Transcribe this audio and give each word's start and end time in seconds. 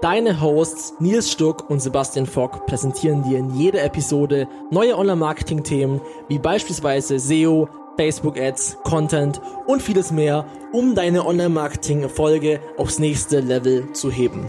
Deine 0.00 0.40
Hosts 0.40 0.94
Nils 1.00 1.32
Stuck 1.32 1.68
und 1.68 1.80
Sebastian 1.80 2.26
Fock 2.26 2.66
präsentieren 2.66 3.24
dir 3.24 3.38
in 3.38 3.50
jeder 3.58 3.82
Episode 3.82 4.46
neue 4.70 4.96
Online-Marketing-Themen 4.96 6.00
wie 6.28 6.38
beispielsweise 6.38 7.18
SEO, 7.18 7.68
Facebook-Ads, 7.96 8.76
Content 8.84 9.40
und 9.66 9.82
vieles 9.82 10.12
mehr, 10.12 10.46
um 10.72 10.94
deine 10.94 11.26
Online-Marketing-Erfolge 11.26 12.60
aufs 12.76 13.00
nächste 13.00 13.40
Level 13.40 13.92
zu 13.92 14.08
heben. 14.08 14.46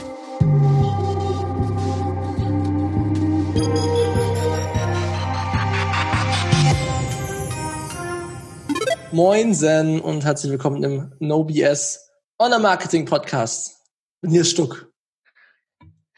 Moinsen 9.11 9.99
und 9.99 10.23
herzlich 10.23 10.51
willkommen 10.51 10.83
im 10.83 11.11
No 11.17 11.43
BS 11.43 12.07
Online-Marketing 12.37 13.05
Podcast. 13.05 13.77
Nils 14.21 14.51
Stuck. 14.51 14.88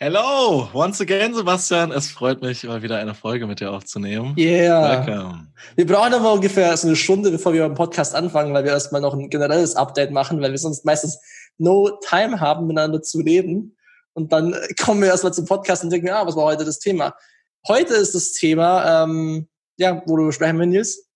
Hello, 0.03 0.67
once 0.73 0.99
again, 0.99 1.31
Sebastian. 1.35 1.91
Es 1.91 2.09
freut 2.09 2.41
mich, 2.41 2.63
mal 2.63 2.81
wieder 2.81 2.97
eine 2.97 3.13
Folge 3.13 3.45
mit 3.45 3.59
dir 3.59 3.71
aufzunehmen. 3.71 4.33
Yeah. 4.35 5.05
Welcome. 5.05 5.53
Wir 5.75 5.85
brauchen 5.85 6.15
aber 6.15 6.33
ungefähr 6.33 6.75
so 6.75 6.87
eine 6.87 6.95
Stunde, 6.95 7.29
bevor 7.29 7.53
wir 7.53 7.61
beim 7.61 7.75
Podcast 7.75 8.15
anfangen, 8.15 8.51
weil 8.51 8.63
wir 8.63 8.71
erstmal 8.71 8.99
noch 8.99 9.13
ein 9.13 9.29
generelles 9.29 9.75
Update 9.75 10.09
machen, 10.09 10.41
weil 10.41 10.49
wir 10.49 10.57
sonst 10.57 10.85
meistens 10.85 11.19
no 11.59 11.99
time 12.09 12.39
haben, 12.39 12.65
miteinander 12.65 13.03
zu 13.03 13.19
reden. 13.19 13.77
Und 14.13 14.33
dann 14.33 14.55
kommen 14.83 15.01
wir 15.01 15.09
erstmal 15.09 15.35
zum 15.35 15.45
Podcast 15.45 15.83
und 15.83 15.91
denken, 15.91 16.09
ah, 16.09 16.25
was 16.25 16.35
war 16.35 16.45
heute 16.45 16.65
das 16.65 16.79
Thema? 16.79 17.13
Heute 17.67 17.93
ist 17.93 18.15
das 18.15 18.31
Thema, 18.31 19.03
ähm, 19.03 19.49
ja, 19.77 20.01
worüber 20.07 20.33
sprechen 20.33 20.57
wir, 20.57 20.65
Nils? 20.65 21.11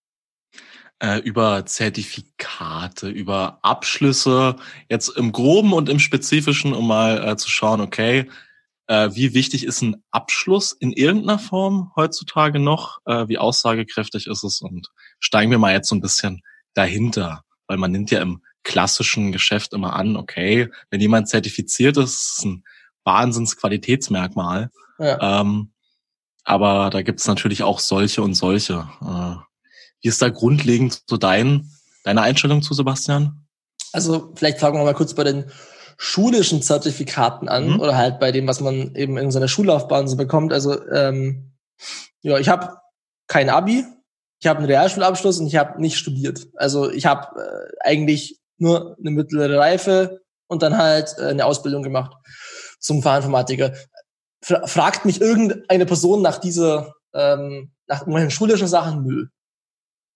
Äh, 1.00 1.22
über 1.22 1.66
Zertifikate, 1.66 3.10
über 3.10 3.58
Abschlüsse, 3.64 4.58
jetzt 4.90 5.10
im 5.18 5.32
Groben 5.32 5.74
und 5.74 5.90
im 5.90 5.98
Spezifischen, 5.98 6.74
um 6.74 6.88
mal 6.88 7.30
äh, 7.30 7.36
zu 7.36 7.50
schauen, 7.50 7.82
okay, 7.82 8.30
äh, 8.88 9.10
wie 9.14 9.34
wichtig 9.34 9.66
ist 9.66 9.82
ein 9.82 10.04
Abschluss 10.12 10.72
in 10.72 10.92
irgendeiner 10.92 11.40
Form 11.40 11.92
heutzutage 11.96 12.60
noch? 12.60 13.00
Äh, 13.06 13.28
wie 13.28 13.38
aussagekräftig 13.38 14.28
ist 14.28 14.44
es? 14.44 14.62
Und 14.62 14.90
steigen 15.20 15.52
wir 15.52 15.58
mal 15.58 15.74
jetzt 15.74 15.90
so 15.90 15.96
ein 15.96 16.02
bisschen 16.02 16.42
dahinter, 16.74 17.44
weil 17.68 17.78
man 17.78 17.92
nimmt 17.92 18.12
ja 18.12 18.22
im 18.22 18.42
klassischen 18.64 19.32
Geschäft 19.32 19.74
immer 19.74 19.94
an, 19.94 20.18
okay, 20.18 20.70
wenn 20.90 21.02
jemand 21.02 21.30
zertifiziert 21.30 21.98
ist, 21.98 22.14
ist 22.14 22.38
es 22.38 22.46
ein 22.46 22.64
Wahnsinnsqualitätsmerkmal. 23.04 24.72
Ja. 25.00 25.42
Ähm, 25.42 25.72
aber 26.44 26.90
da 26.90 27.02
gibt 27.02 27.20
es 27.20 27.28
natürlich 27.28 27.64
auch 27.64 27.80
solche 27.80 28.22
und 28.22 28.36
solche. 28.36 28.88
Äh, 29.02 29.36
wie 30.02 30.08
ist 30.08 30.22
da 30.22 30.30
grundlegend 30.30 31.04
so 31.08 31.18
dein, 31.18 31.72
deine 32.04 32.22
Einstellung 32.22 32.62
zu, 32.62 32.74
Sebastian? 32.74 33.48
Also 33.94 34.34
vielleicht 34.36 34.60
fangen 34.60 34.78
wir 34.78 34.84
mal 34.84 34.94
kurz 34.94 35.16
bei 35.16 35.24
den 35.24 35.46
schulischen 35.98 36.62
Zertifikaten 36.62 37.50
an 37.50 37.74
mhm. 37.74 37.80
oder 37.80 37.98
halt 37.98 38.20
bei 38.20 38.32
dem, 38.32 38.48
was 38.48 38.60
man 38.60 38.96
eben 38.96 39.18
in 39.18 39.32
seiner 39.32 39.48
Schullaufbahn 39.48 40.08
so 40.08 40.18
bekommt. 40.18 40.54
Also 40.54 40.86
ähm, 40.90 41.54
ja, 42.22 42.38
ich 42.38 42.50
habe 42.50 42.78
kein 43.28 43.50
Abi, 43.50 43.86
ich 44.40 44.48
habe 44.48 44.60
einen 44.60 44.68
Realschulabschluss 44.68 45.40
und 45.40 45.48
ich 45.48 45.56
habe 45.56 45.82
nicht 45.82 45.98
studiert. 45.98 46.48
Also 46.56 46.92
ich 46.92 47.06
habe 47.06 47.40
äh, 47.40 47.88
eigentlich 47.88 48.40
nur 48.58 48.98
eine 49.00 49.12
mittlere 49.12 49.58
Reife 49.58 50.22
und 50.48 50.62
dann 50.62 50.78
halt 50.78 51.16
äh, 51.18 51.28
eine 51.28 51.46
Ausbildung 51.46 51.84
gemacht 51.84 52.16
zum 52.80 53.02
Fachinformatiker. 53.02 53.74
Fra 54.44 54.68
fragt 54.68 55.06
mich 55.06 55.22
irgendeine 55.22 55.86
Person 55.86 56.22
nach 56.22 56.38
dieser 56.38 56.94
ähm, 57.14 57.72
nach 57.88 58.06
meinen 58.06 58.32
schulischen 58.32 58.68
Sachen? 58.68 59.04
Nö. 59.04 59.28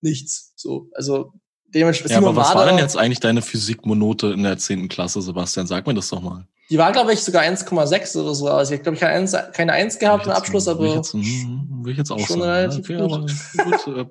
Nichts. 0.02 0.54
So, 0.56 0.90
also 0.94 1.34
dementsprechend. 1.74 2.22
Ja, 2.22 2.28
aber 2.28 2.36
was 2.36 2.54
war 2.56 2.66
denn 2.66 2.78
jetzt 2.78 2.98
eigentlich 2.98 3.20
deine 3.20 3.42
Physikmonote 3.42 4.28
in 4.28 4.44
der 4.44 4.58
zehnten 4.58 4.88
Klasse, 4.88 5.22
Sebastian? 5.22 5.68
Sag 5.68 5.88
mir 5.88 5.94
das 5.94 6.10
doch 6.10 6.22
mal. 6.22 6.46
Die 6.70 6.78
war, 6.78 6.92
glaube 6.92 7.14
ich, 7.14 7.22
sogar 7.22 7.42
1,6 7.42 8.22
oder 8.22 8.36
so. 8.36 8.48
Also 8.48 8.76
ich 8.76 8.84
glaube, 8.84 8.96
ich 8.96 9.04
habe 9.04 9.52
keine 9.54 9.74
1 9.74 9.98
gehabt 9.98 10.28
im 10.28 10.32
Abschluss, 10.32 10.68
aber. 10.68 10.82
Will 10.82 10.90
ich 10.90 10.96
jetzt, 10.96 11.14
hm, 11.14 11.80
will 11.84 11.92
ich 11.94 11.98
jetzt 11.98 12.12
auch 12.12 12.20
schon 12.20 12.42
sagen. 12.42 12.52
relativ 12.52 12.90
okay, 12.90 12.98
gut. 12.98 13.86
gut 13.86 13.98
äh, 13.98 14.06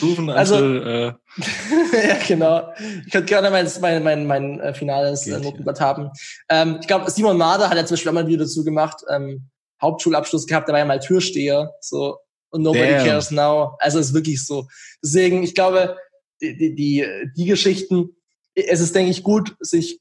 proven 0.00 0.30
also, 0.30 0.56
äh, 0.56 1.06
ja, 2.08 2.16
genau. 2.26 2.72
Ich 3.06 3.12
könnte 3.12 3.26
gerne 3.26 3.50
mein, 3.50 3.68
mein, 3.80 4.02
mein, 4.02 4.26
mein 4.26 4.60
äh, 4.60 4.74
finales 4.74 5.26
äh, 5.28 5.38
Notenblatt 5.38 5.80
haben. 5.80 6.10
Ähm, 6.48 6.78
ich 6.80 6.88
glaube, 6.88 7.08
Simon 7.10 7.36
Mader 7.36 7.70
hat 7.70 7.76
ja 7.76 7.86
zum 7.86 7.94
Beispiel 7.94 8.10
auch 8.10 8.14
mal 8.14 8.20
ein 8.22 8.26
Video 8.26 8.44
dazu 8.44 8.64
gemacht, 8.64 8.96
ähm, 9.08 9.48
Hauptschulabschluss 9.80 10.46
gehabt, 10.46 10.66
der 10.66 10.72
war 10.72 10.80
ja 10.80 10.84
mal 10.84 10.98
Türsteher, 10.98 11.70
so, 11.80 12.18
und 12.50 12.62
nobody 12.62 12.90
Damn. 12.90 13.04
cares 13.06 13.30
now. 13.30 13.76
Also 13.78 13.98
ist 13.98 14.12
wirklich 14.12 14.44
so. 14.44 14.66
Deswegen, 15.02 15.42
ich 15.42 15.54
glaube, 15.54 15.96
die, 16.40 16.74
die, 16.74 17.06
die 17.36 17.44
Geschichten, 17.44 18.16
es 18.54 18.80
ist, 18.80 18.94
denke 18.94 19.10
ich, 19.10 19.22
gut, 19.22 19.56
sich 19.60 20.00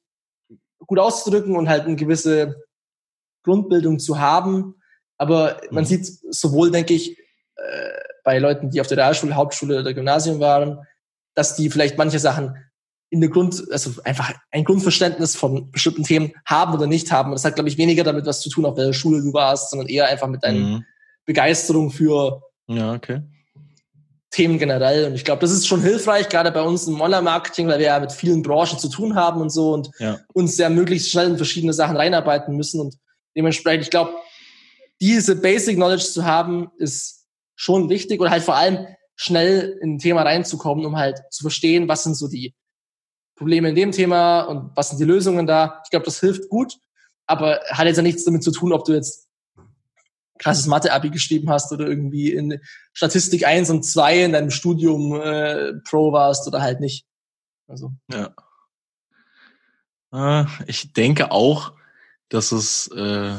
gut 0.86 1.00
auszudrücken 1.00 1.56
und 1.56 1.70
halt 1.70 1.86
eine 1.86 1.96
gewisse 1.96 2.56
Grundbildung 3.44 4.00
zu 4.00 4.20
haben. 4.20 4.76
Aber 5.18 5.62
man 5.72 5.84
mhm. 5.84 5.88
sieht 5.88 6.06
sowohl, 6.34 6.72
denke 6.72 6.94
ich, 6.94 7.18
äh, 7.18 7.92
bei 8.24 8.40
Leuten, 8.40 8.70
die 8.70 8.82
auf 8.82 8.88
der 8.88 8.98
Realschule, 8.98 9.36
Hauptschule 9.36 9.80
oder 9.80 9.94
Gymnasium 9.94 10.40
waren, 10.40 10.80
dass 11.36 11.56
die 11.56 11.70
vielleicht 11.70 11.98
manche 11.98 12.20
Sachen 12.20 12.56
in 13.12 13.22
der 13.22 13.30
Grund, 13.30 13.66
also 13.72 13.92
einfach 14.04 14.34
ein 14.52 14.64
Grundverständnis 14.64 15.36
von 15.36 15.72
bestimmten 15.72 16.04
Themen 16.04 16.34
haben 16.46 16.74
oder 16.74 16.86
nicht 16.86 17.12
haben. 17.12 17.30
Und 17.30 17.36
das 17.36 17.46
hat, 17.46 17.56
glaube 17.56 17.70
ich, 17.70 17.78
weniger 17.78 18.04
damit 18.04 18.26
was 18.26 18.42
zu 18.42 18.50
tun, 18.50 18.66
auf 18.66 18.78
welcher 18.78 18.94
Schule 18.94 19.22
du 19.22 19.34
warst, 19.34 19.72
sondern 19.72 19.88
eher 19.88 20.08
einfach 20.08 20.28
mit 20.28 20.44
deiner 20.44 20.60
mhm. 20.60 20.86
Begeisterung 21.26 21.90
für 21.92 22.42
ja, 22.70 22.94
okay. 22.94 23.24
Themen 24.32 24.60
generell. 24.60 25.06
Und 25.06 25.16
ich 25.16 25.26
glaube, 25.26 25.42
das 25.42 25.52
ist 25.52 25.68
schon 25.68 25.82
hilfreich, 25.82 26.30
gerade 26.30 26.52
bei 26.52 26.62
uns 26.62 26.88
im 26.88 27.02
Online-Marketing, 27.02 27.68
weil 27.68 27.80
wir 27.80 27.88
ja 27.88 28.00
mit 28.00 28.12
vielen 28.12 28.44
Branchen 28.44 28.78
zu 28.78 28.90
tun 28.90 29.16
haben 29.16 29.42
und 29.42 29.50
so 29.50 29.74
und 29.74 29.90
ja. 30.00 30.20
uns 30.34 30.58
ja 30.58 30.70
möglichst 30.70 31.10
schnell 31.10 31.30
in 31.30 31.38
verschiedene 31.38 31.74
Sachen 31.74 31.98
reinarbeiten 31.98 32.56
müssen. 32.56 32.80
Und 32.80 32.96
dementsprechend, 33.36 33.84
ich 33.84 33.90
glaube, 33.90 34.14
diese 35.02 35.36
Basic 35.36 35.78
Knowledge 35.78 36.06
zu 36.06 36.26
haben, 36.26 36.72
ist 36.78 37.26
schon 37.56 37.90
wichtig 37.90 38.22
oder 38.22 38.30
halt 38.30 38.44
vor 38.44 38.56
allem 38.56 38.86
schnell 39.16 39.78
in 39.82 39.96
ein 39.96 40.00
Thema 40.00 40.22
reinzukommen, 40.22 40.86
um 40.86 40.98
halt 40.98 41.22
zu 41.32 41.42
verstehen, 41.42 41.88
was 41.88 42.04
sind 42.04 42.16
so 42.16 42.28
die 42.28 42.54
Probleme 43.36 43.70
in 43.70 43.76
dem 43.76 43.92
Thema 43.92 44.42
und 44.42 44.72
was 44.76 44.90
sind 44.90 45.00
die 45.00 45.06
Lösungen 45.06 45.48
da. 45.48 45.82
Ich 45.86 45.90
glaube, 45.90 46.06
das 46.06 46.20
hilft 46.20 46.50
gut, 46.50 46.76
aber 47.26 47.62
hat 47.72 47.88
jetzt 47.88 47.98
ja 47.98 48.04
nichts 48.04 48.26
damit 48.26 48.44
zu 48.44 48.52
tun, 48.52 48.74
ob 48.74 48.86
du 48.86 48.94
jetzt 48.94 49.29
krasses 50.40 50.66
Mathe-Abi 50.66 51.12
geschrieben 51.12 51.50
hast 51.50 51.72
oder 51.72 51.86
irgendwie 51.88 52.32
in 52.32 52.60
Statistik 52.94 53.46
1 53.46 53.70
und 53.70 53.84
2 53.84 54.24
in 54.24 54.32
deinem 54.34 54.50
Studium 54.50 55.14
äh, 55.22 55.74
Pro 55.88 56.12
warst 56.12 56.48
oder 56.48 56.62
halt 56.62 56.80
nicht. 56.80 57.06
Also. 57.68 57.94
Ja. 58.12 58.34
Äh, 60.12 60.46
ich 60.66 60.94
denke 60.94 61.32
auch, 61.32 61.74
dass 62.30 62.52
es 62.52 62.88
äh, 62.88 63.36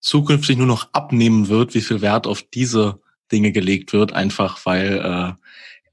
zukünftig 0.00 0.56
nur 0.56 0.66
noch 0.66 0.92
abnehmen 0.92 1.48
wird, 1.48 1.74
wie 1.74 1.80
viel 1.80 2.00
Wert 2.00 2.26
auf 2.26 2.42
diese 2.42 3.00
Dinge 3.30 3.52
gelegt 3.52 3.92
wird, 3.92 4.12
einfach 4.12 4.64
weil 4.64 4.98
äh, 4.98 5.46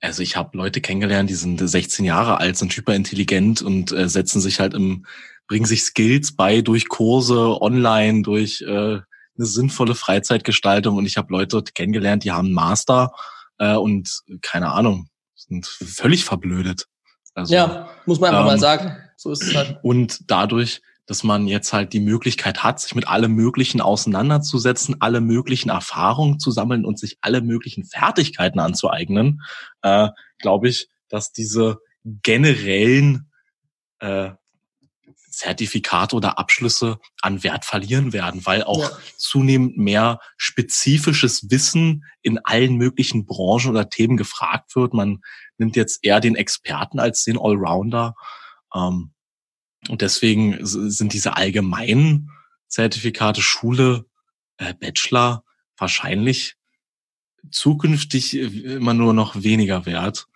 also 0.03 0.21
ich 0.21 0.35
habe 0.35 0.57
Leute 0.57 0.81
kennengelernt, 0.81 1.29
die 1.29 1.35
sind 1.35 1.57
16 1.57 2.03
Jahre 2.03 2.37
alt, 2.37 2.57
sind 2.57 2.73
hyperintelligent 2.73 3.61
und 3.61 3.93
äh, 3.93 4.09
setzen 4.09 4.41
sich 4.41 4.59
halt 4.59 4.73
im, 4.73 5.05
bringen 5.47 5.65
sich 5.65 5.83
Skills 5.83 6.35
bei 6.35 6.61
durch 6.61 6.89
Kurse 6.89 7.61
online, 7.61 8.21
durch 8.21 8.61
äh, 8.61 8.99
eine 9.37 9.45
sinnvolle 9.45 9.95
Freizeitgestaltung 9.95 10.97
und 10.97 11.05
ich 11.05 11.17
habe 11.17 11.31
Leute 11.31 11.63
kennengelernt, 11.63 12.23
die 12.23 12.31
haben 12.31 12.47
einen 12.47 12.55
Master 12.55 13.11
äh, 13.57 13.75
und 13.75 14.21
keine 14.41 14.71
Ahnung, 14.71 15.07
sind 15.35 15.65
völlig 15.65 16.25
verblödet. 16.25 16.87
Also, 17.33 17.53
ja, 17.53 17.89
muss 18.05 18.19
man 18.19 18.29
einfach 18.29 18.41
ähm, 18.41 18.47
mal 18.47 18.59
sagen. 18.59 18.97
So 19.17 19.31
ist 19.31 19.43
es 19.43 19.55
halt. 19.55 19.79
Und 19.81 20.29
dadurch, 20.29 20.81
dass 21.05 21.23
man 21.23 21.47
jetzt 21.47 21.73
halt 21.73 21.93
die 21.93 21.99
Möglichkeit 21.99 22.63
hat, 22.63 22.79
sich 22.79 22.95
mit 22.95 23.07
allem 23.07 23.33
Möglichen 23.33 23.81
auseinanderzusetzen, 23.81 24.97
alle 24.99 25.21
möglichen 25.21 25.69
Erfahrungen 25.69 26.39
zu 26.39 26.51
sammeln 26.51 26.85
und 26.85 26.99
sich 26.99 27.17
alle 27.21 27.41
möglichen 27.41 27.85
Fertigkeiten 27.85 28.59
anzueignen, 28.59 29.41
äh, 29.81 30.09
glaube 30.39 30.69
ich, 30.69 30.89
dass 31.09 31.31
diese 31.31 31.77
generellen 32.03 33.31
äh, 33.99 34.31
Zertifikate 35.43 36.15
oder 36.15 36.39
Abschlüsse 36.39 36.99
an 37.21 37.43
Wert 37.43 37.65
verlieren 37.65 38.13
werden, 38.13 38.45
weil 38.45 38.63
auch 38.63 38.79
ja. 38.79 38.97
zunehmend 39.17 39.77
mehr 39.77 40.19
spezifisches 40.37 41.49
Wissen 41.51 42.05
in 42.21 42.39
allen 42.45 42.77
möglichen 42.77 43.25
Branchen 43.25 43.71
oder 43.71 43.89
Themen 43.89 44.15
gefragt 44.15 44.73
wird. 44.77 44.93
Man 44.93 45.19
nimmt 45.57 45.75
jetzt 45.75 45.99
eher 46.01 46.21
den 46.21 46.35
Experten 46.35 46.99
als 46.99 47.25
den 47.25 47.37
Allrounder. 47.37 48.15
Ähm, 48.73 49.11
und 49.89 50.01
deswegen 50.01 50.59
sind 50.61 51.11
diese 51.11 51.35
allgemeinen 51.35 52.29
Zertifikate 52.69 53.41
Schule, 53.41 54.05
äh, 54.57 54.73
Bachelor 54.73 55.43
wahrscheinlich 55.77 56.55
zukünftig 57.51 58.35
immer 58.35 58.93
nur 58.93 59.13
noch 59.13 59.43
weniger 59.43 59.85
wert. 59.85 60.27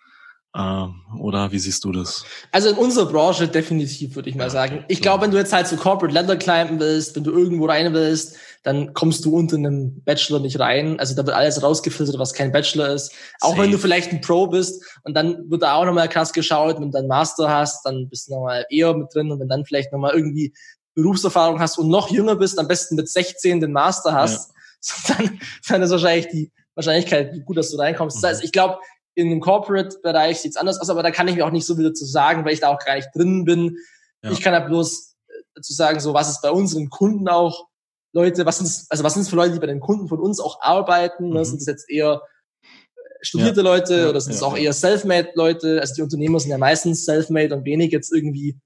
Ähm, 0.57 1.01
oder 1.19 1.51
wie 1.51 1.59
siehst 1.59 1.83
du 1.83 1.91
das? 1.91 2.25
Also 2.51 2.69
in 2.69 2.77
unserer 2.77 3.05
Branche 3.05 3.47
definitiv, 3.47 4.15
würde 4.15 4.29
ich 4.29 4.35
mal 4.35 4.45
ja, 4.45 4.49
sagen. 4.49 4.85
Ich 4.87 5.01
glaube, 5.01 5.23
wenn 5.23 5.31
du 5.31 5.37
jetzt 5.37 5.53
halt 5.53 5.67
so 5.67 5.75
Corporate 5.75 6.13
Leather 6.13 6.35
climben 6.35 6.79
willst, 6.79 7.15
wenn 7.15 7.23
du 7.23 7.31
irgendwo 7.31 7.67
rein 7.67 7.93
willst, 7.93 8.37
dann 8.63 8.93
kommst 8.95 9.23
du 9.23 9.35
unter 9.35 9.55
einem 9.55 10.01
Bachelor 10.03 10.39
nicht 10.39 10.59
rein. 10.59 10.99
Also 10.99 11.15
da 11.15 11.25
wird 11.27 11.35
alles 11.35 11.61
rausgefiltert, 11.61 12.17
was 12.17 12.33
kein 12.33 12.51
Bachelor 12.51 12.89
ist. 12.89 13.11
Auch 13.39 13.51
Safe. 13.51 13.61
wenn 13.61 13.71
du 13.71 13.77
vielleicht 13.77 14.11
ein 14.11 14.21
Pro 14.21 14.47
bist 14.47 14.83
und 15.03 15.13
dann 15.13 15.47
wird 15.47 15.61
da 15.61 15.75
auch 15.75 15.85
nochmal 15.85 16.09
krass 16.09 16.33
geschaut, 16.33 16.77
wenn 16.77 16.91
du 16.91 16.97
dann 16.97 17.07
Master 17.07 17.49
hast, 17.49 17.85
dann 17.85 18.09
bist 18.09 18.27
du 18.27 18.33
nochmal 18.33 18.65
eher 18.71 18.95
mit 18.95 19.13
drin 19.13 19.31
und 19.31 19.39
wenn 19.39 19.49
dann 19.49 19.63
vielleicht 19.63 19.91
nochmal 19.91 20.15
irgendwie 20.15 20.53
Berufserfahrung 20.95 21.59
hast 21.59 21.77
und 21.77 21.89
noch 21.89 22.09
jünger 22.09 22.35
bist, 22.35 22.57
am 22.57 22.67
besten 22.67 22.95
mit 22.95 23.07
16 23.07 23.61
den 23.61 23.71
Master 23.73 24.13
hast, 24.13 24.49
ja. 24.49 24.55
so, 24.79 25.13
dann, 25.13 25.39
dann 25.69 25.81
ist 25.83 25.91
wahrscheinlich 25.91 26.27
die 26.29 26.51
Wahrscheinlichkeit 26.73 27.45
gut, 27.45 27.57
dass 27.57 27.69
du 27.69 27.77
reinkommst. 27.77 28.17
Das 28.17 28.31
heißt, 28.31 28.43
ich 28.43 28.51
glaube, 28.51 28.79
in 29.17 29.31
dem 29.31 29.39
Corporate-Bereich 29.39 30.39
sieht's 30.39 30.57
anders 30.57 30.79
aus, 30.79 30.91
aber 30.91 31.01
da 31.01 31.09
kann 31.09 31.27
ich 31.27 31.35
mir 31.35 31.45
auch 31.45 31.51
nicht 31.51 31.65
so 31.65 31.77
wieder 31.79 31.91
zu 31.91 32.05
sagen, 32.05 32.45
weil 32.45 32.53
ich 32.53 32.59
da 32.59 32.69
auch 32.69 32.77
gar 32.77 32.95
nicht 32.95 33.09
drin 33.15 33.45
bin. 33.45 33.75
Ja. 34.21 34.31
Ich 34.31 34.41
kann 34.41 34.53
ja 34.53 34.59
bloß 34.59 35.15
äh, 35.27 35.61
zu 35.61 35.73
sagen, 35.73 35.99
so 35.99 36.13
was 36.13 36.29
ist 36.29 36.41
bei 36.43 36.51
unseren 36.51 36.89
Kunden 36.89 37.27
auch 37.27 37.65
Leute, 38.13 38.45
was 38.45 38.59
sind 38.59 38.85
also 38.89 39.03
was 39.03 39.15
sind 39.15 39.23
es 39.23 39.29
für 39.29 39.35
Leute, 39.35 39.53
die 39.53 39.59
bei 39.59 39.65
den 39.65 39.79
Kunden 39.79 40.07
von 40.07 40.19
uns 40.19 40.39
auch 40.39 40.61
arbeiten? 40.61 41.31
Mhm. 41.31 41.43
Sind 41.43 41.61
das 41.61 41.65
jetzt 41.65 41.89
eher 41.89 42.21
äh, 42.61 42.97
studierte 43.21 43.61
ja. 43.61 43.63
Leute 43.63 43.97
ja. 44.01 44.09
oder 44.09 44.21
sind 44.21 44.33
es 44.33 44.43
auch 44.43 44.55
eher 44.55 44.71
self-made 44.71 45.29
Leute? 45.33 45.81
Also 45.81 45.95
die 45.95 46.03
Unternehmer 46.03 46.39
sind 46.39 46.51
ja 46.51 46.59
meistens 46.59 47.03
self-made 47.03 47.55
und 47.55 47.65
wenig 47.65 47.91
jetzt 47.91 48.13
irgendwie 48.13 48.59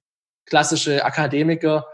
klassische 0.45 1.05
Akademiker. 1.05 1.87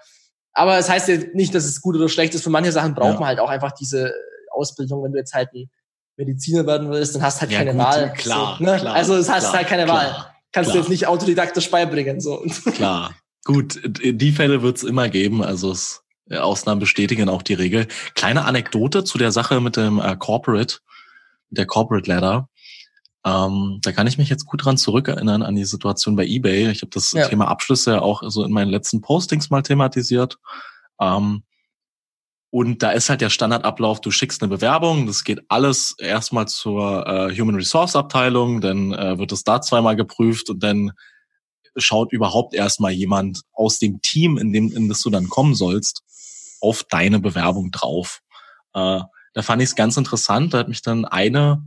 Aber 0.54 0.80
es 0.80 0.90
heißt 0.90 1.10
ja 1.10 1.18
nicht, 1.34 1.54
dass 1.54 1.66
es 1.66 1.80
gut 1.80 1.96
oder 1.96 2.10
schlecht 2.10 2.34
ist. 2.34 2.44
Für 2.44 2.50
manche 2.50 2.72
Sachen 2.72 2.96
braucht 2.96 3.20
man 3.20 3.28
halt 3.28 3.40
auch 3.40 3.50
einfach 3.50 3.74
diese 3.74 4.16
Ausbildung, 4.50 5.04
wenn 5.04 5.12
du 5.12 5.20
jetzt 5.20 5.36
halt 5.36 5.54
ein 5.54 5.70
Mediziner 6.18 6.66
werden 6.66 6.90
willst, 6.90 7.16
dann 7.16 7.22
hast 7.22 7.38
du 7.38 7.42
halt 7.42 7.52
ja, 7.52 7.60
keine 7.60 7.74
gut, 7.74 7.82
Wahl. 7.82 8.14
Klar, 8.14 8.58
so, 8.58 8.64
ne? 8.64 8.78
klar. 8.78 8.94
Also 8.96 9.16
es 9.16 9.30
hast 9.30 9.44
klar, 9.44 9.54
halt 9.54 9.68
keine 9.68 9.86
klar, 9.86 9.98
Wahl. 9.98 10.26
Kannst 10.52 10.74
du 10.74 10.78
jetzt 10.78 10.90
nicht 10.90 11.08
autodidaktisch 11.08 11.70
beibringen. 11.70 12.20
So. 12.20 12.44
Klar. 12.74 13.16
Gut, 13.44 13.80
die 13.86 14.32
Fälle 14.32 14.62
wird 14.62 14.78
es 14.78 14.84
immer 14.84 15.08
geben. 15.10 15.44
Also 15.44 15.72
es, 15.72 16.04
äh, 16.30 16.38
Ausnahmen 16.38 16.80
bestätigen 16.80 17.30
auch 17.30 17.44
die 17.44 17.54
Regel. 17.54 17.88
Kleine 18.16 18.46
Anekdote 18.46 19.04
zu 19.04 19.18
der 19.18 19.32
Sache 19.32 19.62
mit 19.62 19.78
dem 19.78 20.00
äh, 20.00 20.16
Corporate, 20.18 20.80
der 21.50 21.66
Corporate 21.66 22.10
Ladder. 22.10 22.50
Ähm, 23.26 23.80
da 23.84 23.92
kann 23.92 24.08
ich 24.08 24.18
mich 24.18 24.30
jetzt 24.30 24.46
gut 24.46 24.66
dran 24.66 24.78
zurückerinnern 24.78 25.44
an 25.44 25.56
die 25.56 25.66
Situation 25.66 26.16
bei 26.16 26.26
eBay. 26.26 26.72
Ich 26.72 26.82
habe 26.82 26.92
das 26.92 27.12
ja. 27.12 27.28
Thema 27.28 27.48
Abschlüsse 27.48 28.02
auch 28.02 28.24
so 28.28 28.44
in 28.44 28.52
meinen 28.52 28.72
letzten 28.72 29.02
Postings 29.02 29.50
mal 29.50 29.62
thematisiert. 29.62 30.40
Ähm, 31.00 31.44
und 32.50 32.82
da 32.82 32.92
ist 32.92 33.10
halt 33.10 33.22
der 33.22 33.30
Standardablauf, 33.30 34.00
du 34.00 34.10
schickst 34.10 34.42
eine 34.42 34.50
Bewerbung, 34.50 35.06
das 35.06 35.24
geht 35.24 35.42
alles 35.50 35.96
erstmal 36.00 36.48
zur 36.48 37.06
äh, 37.06 37.38
Human 37.38 37.56
Resource 37.56 37.96
Abteilung, 37.96 38.62
dann 38.62 38.94
äh, 38.94 39.18
wird 39.18 39.32
es 39.32 39.44
da 39.44 39.62
zweimal 39.62 39.96
geprüft 39.96 40.50
und 40.50 40.64
dann 40.64 40.92
schaut 41.76 42.12
überhaupt 42.12 42.54
erstmal 42.54 42.92
jemand 42.92 43.42
aus 43.54 43.80
dem 43.80 44.02
Team, 44.02 44.38
in 44.38 44.54
dem 44.54 44.72
in 44.72 44.90
das 44.90 45.02
du 45.02 45.10
dann 45.10 45.30
kommen 45.30 45.56
sollst, 45.56 46.04
auf 46.62 46.84
deine 46.90 47.20
Bewerbung 47.20 47.72
drauf. 47.72 48.22
Äh, 48.74 49.02
da 49.34 49.42
fand 49.42 49.62
ich 49.62 49.70
es 49.70 49.76
ganz 49.76 49.98
interessant, 49.98 50.54
da 50.54 50.60
hat 50.60 50.70
mich 50.70 50.82
dann 50.82 51.06
eine 51.06 51.64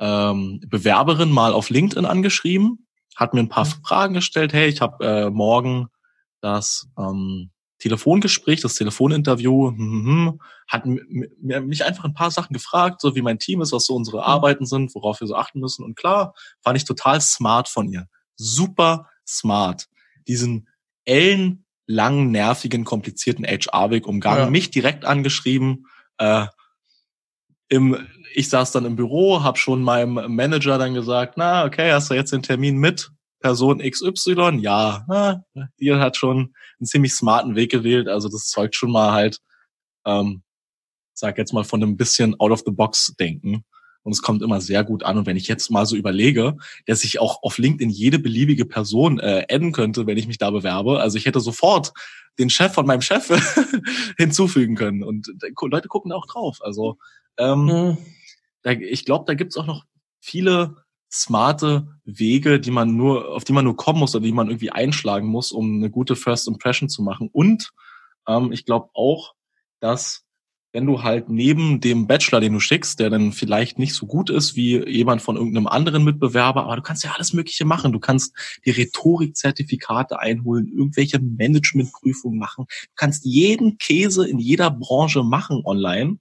ähm, 0.00 0.60
Bewerberin 0.66 1.30
mal 1.30 1.52
auf 1.52 1.70
LinkedIn 1.70 2.06
angeschrieben, 2.06 2.86
hat 3.16 3.34
mir 3.34 3.40
ein 3.40 3.48
paar 3.48 3.66
mhm. 3.66 3.84
Fragen 3.84 4.14
gestellt, 4.14 4.52
hey, 4.52 4.68
ich 4.68 4.80
habe 4.80 5.04
äh, 5.04 5.30
morgen 5.30 5.88
das 6.40 6.88
ähm, 6.98 7.50
Telefongespräch, 7.80 8.60
das 8.60 8.74
Telefoninterview, 8.74 9.70
hm, 9.70 9.78
hm, 9.78 10.06
hm, 10.06 10.40
hat 10.68 10.86
mich 10.86 11.84
einfach 11.84 12.04
ein 12.04 12.14
paar 12.14 12.30
Sachen 12.30 12.54
gefragt, 12.54 13.00
so 13.00 13.16
wie 13.16 13.22
mein 13.22 13.38
Team 13.38 13.60
ist, 13.60 13.72
was 13.72 13.86
so 13.86 13.96
unsere 13.96 14.24
Arbeiten 14.24 14.66
sind, 14.66 14.94
worauf 14.94 15.20
wir 15.20 15.26
so 15.26 15.34
achten 15.34 15.60
müssen. 15.60 15.84
Und 15.84 15.96
klar, 15.96 16.34
fand 16.62 16.76
ich 16.76 16.84
total 16.84 17.20
smart 17.20 17.68
von 17.68 17.88
ihr. 17.88 18.06
Super 18.36 19.08
smart. 19.26 19.88
Diesen 20.28 20.68
ellenlangen, 21.04 22.30
nervigen, 22.30 22.84
komplizierten 22.84 23.44
HR-Weg 23.44 24.06
umgangen, 24.06 24.44
ja. 24.44 24.50
mich 24.50 24.70
direkt 24.70 25.04
angeschrieben. 25.04 25.86
Äh, 26.18 26.46
im, 27.68 28.06
ich 28.34 28.48
saß 28.50 28.72
dann 28.72 28.84
im 28.84 28.96
Büro, 28.96 29.42
habe 29.42 29.58
schon 29.58 29.82
meinem 29.82 30.34
Manager 30.34 30.76
dann 30.76 30.94
gesagt, 30.94 31.36
na, 31.36 31.64
okay, 31.64 31.92
hast 31.92 32.10
du 32.10 32.14
jetzt 32.14 32.32
den 32.32 32.42
Termin 32.42 32.76
mit? 32.76 33.10
Person 33.40 33.78
XY, 33.78 34.58
ja, 34.60 35.04
na, 35.08 35.44
die 35.78 35.92
hat 35.94 36.16
schon 36.16 36.54
einen 36.78 36.86
ziemlich 36.86 37.14
smarten 37.14 37.56
Weg 37.56 37.70
gewählt. 37.70 38.08
Also 38.08 38.28
das 38.28 38.48
zeugt 38.48 38.76
schon 38.76 38.92
mal 38.92 39.12
halt, 39.12 39.38
ähm, 40.06 40.42
sag 41.14 41.38
jetzt 41.38 41.52
mal 41.52 41.64
von 41.64 41.82
einem 41.82 41.96
bisschen 41.96 42.38
out 42.38 42.50
of 42.50 42.62
the 42.64 42.72
box 42.72 43.14
denken. 43.18 43.64
Und 44.02 44.12
es 44.12 44.22
kommt 44.22 44.42
immer 44.42 44.60
sehr 44.60 44.82
gut 44.84 45.02
an. 45.02 45.18
Und 45.18 45.26
wenn 45.26 45.36
ich 45.36 45.48
jetzt 45.48 45.70
mal 45.70 45.84
so 45.84 45.96
überlege, 45.96 46.56
dass 46.86 47.04
ich 47.04 47.20
auch 47.20 47.42
auf 47.42 47.58
LinkedIn 47.58 47.90
jede 47.90 48.18
beliebige 48.18 48.64
Person 48.64 49.18
äh, 49.18 49.44
adden 49.50 49.72
könnte, 49.72 50.06
wenn 50.06 50.16
ich 50.16 50.26
mich 50.26 50.38
da 50.38 50.50
bewerbe. 50.50 51.00
Also 51.00 51.18
ich 51.18 51.26
hätte 51.26 51.40
sofort 51.40 51.92
den 52.38 52.48
Chef 52.48 52.72
von 52.72 52.86
meinem 52.86 53.02
Chef 53.02 53.28
hinzufügen 54.18 54.74
können. 54.74 55.02
Und 55.02 55.28
äh, 55.42 55.50
Leute 55.66 55.88
gucken 55.88 56.10
da 56.10 56.16
auch 56.16 56.26
drauf. 56.26 56.58
Also 56.62 56.96
ähm, 57.36 57.64
mhm. 57.64 57.98
da, 58.62 58.72
ich 58.72 59.04
glaube, 59.04 59.24
da 59.26 59.34
gibt's 59.34 59.56
auch 59.56 59.66
noch 59.66 59.84
viele 60.20 60.76
smarte 61.10 61.88
Wege, 62.04 62.60
die 62.60 62.70
man 62.70 62.96
nur, 62.96 63.34
auf 63.34 63.44
die 63.44 63.52
man 63.52 63.64
nur 63.64 63.76
kommen 63.76 63.98
muss 63.98 64.14
oder 64.14 64.24
die 64.24 64.32
man 64.32 64.48
irgendwie 64.48 64.70
einschlagen 64.70 65.26
muss, 65.26 65.52
um 65.52 65.76
eine 65.76 65.90
gute 65.90 66.16
First 66.16 66.48
Impression 66.48 66.88
zu 66.88 67.02
machen. 67.02 67.28
Und 67.32 67.70
ähm, 68.28 68.52
ich 68.52 68.64
glaube 68.64 68.90
auch, 68.94 69.34
dass 69.80 70.24
wenn 70.72 70.86
du 70.86 71.02
halt 71.02 71.28
neben 71.28 71.80
dem 71.80 72.06
Bachelor, 72.06 72.40
den 72.40 72.52
du 72.52 72.60
schickst, 72.60 73.00
der 73.00 73.10
dann 73.10 73.32
vielleicht 73.32 73.78
nicht 73.78 73.94
so 73.94 74.06
gut 74.06 74.30
ist 74.30 74.54
wie 74.54 74.88
jemand 74.88 75.20
von 75.20 75.36
irgendeinem 75.36 75.66
anderen 75.66 76.04
Mitbewerber, 76.04 76.64
aber 76.64 76.76
du 76.76 76.82
kannst 76.82 77.02
ja 77.02 77.12
alles 77.12 77.32
Mögliche 77.32 77.64
machen. 77.64 77.92
Du 77.92 77.98
kannst 77.98 78.36
die 78.64 78.70
Rhetorikzertifikate 78.70 80.20
einholen, 80.20 80.68
irgendwelche 80.68 81.18
Managementprüfungen 81.18 82.38
machen. 82.38 82.66
Du 82.68 82.92
kannst 82.94 83.24
jeden 83.24 83.78
Käse 83.78 84.28
in 84.28 84.38
jeder 84.38 84.70
Branche 84.70 85.24
machen 85.24 85.62
online. 85.64 86.18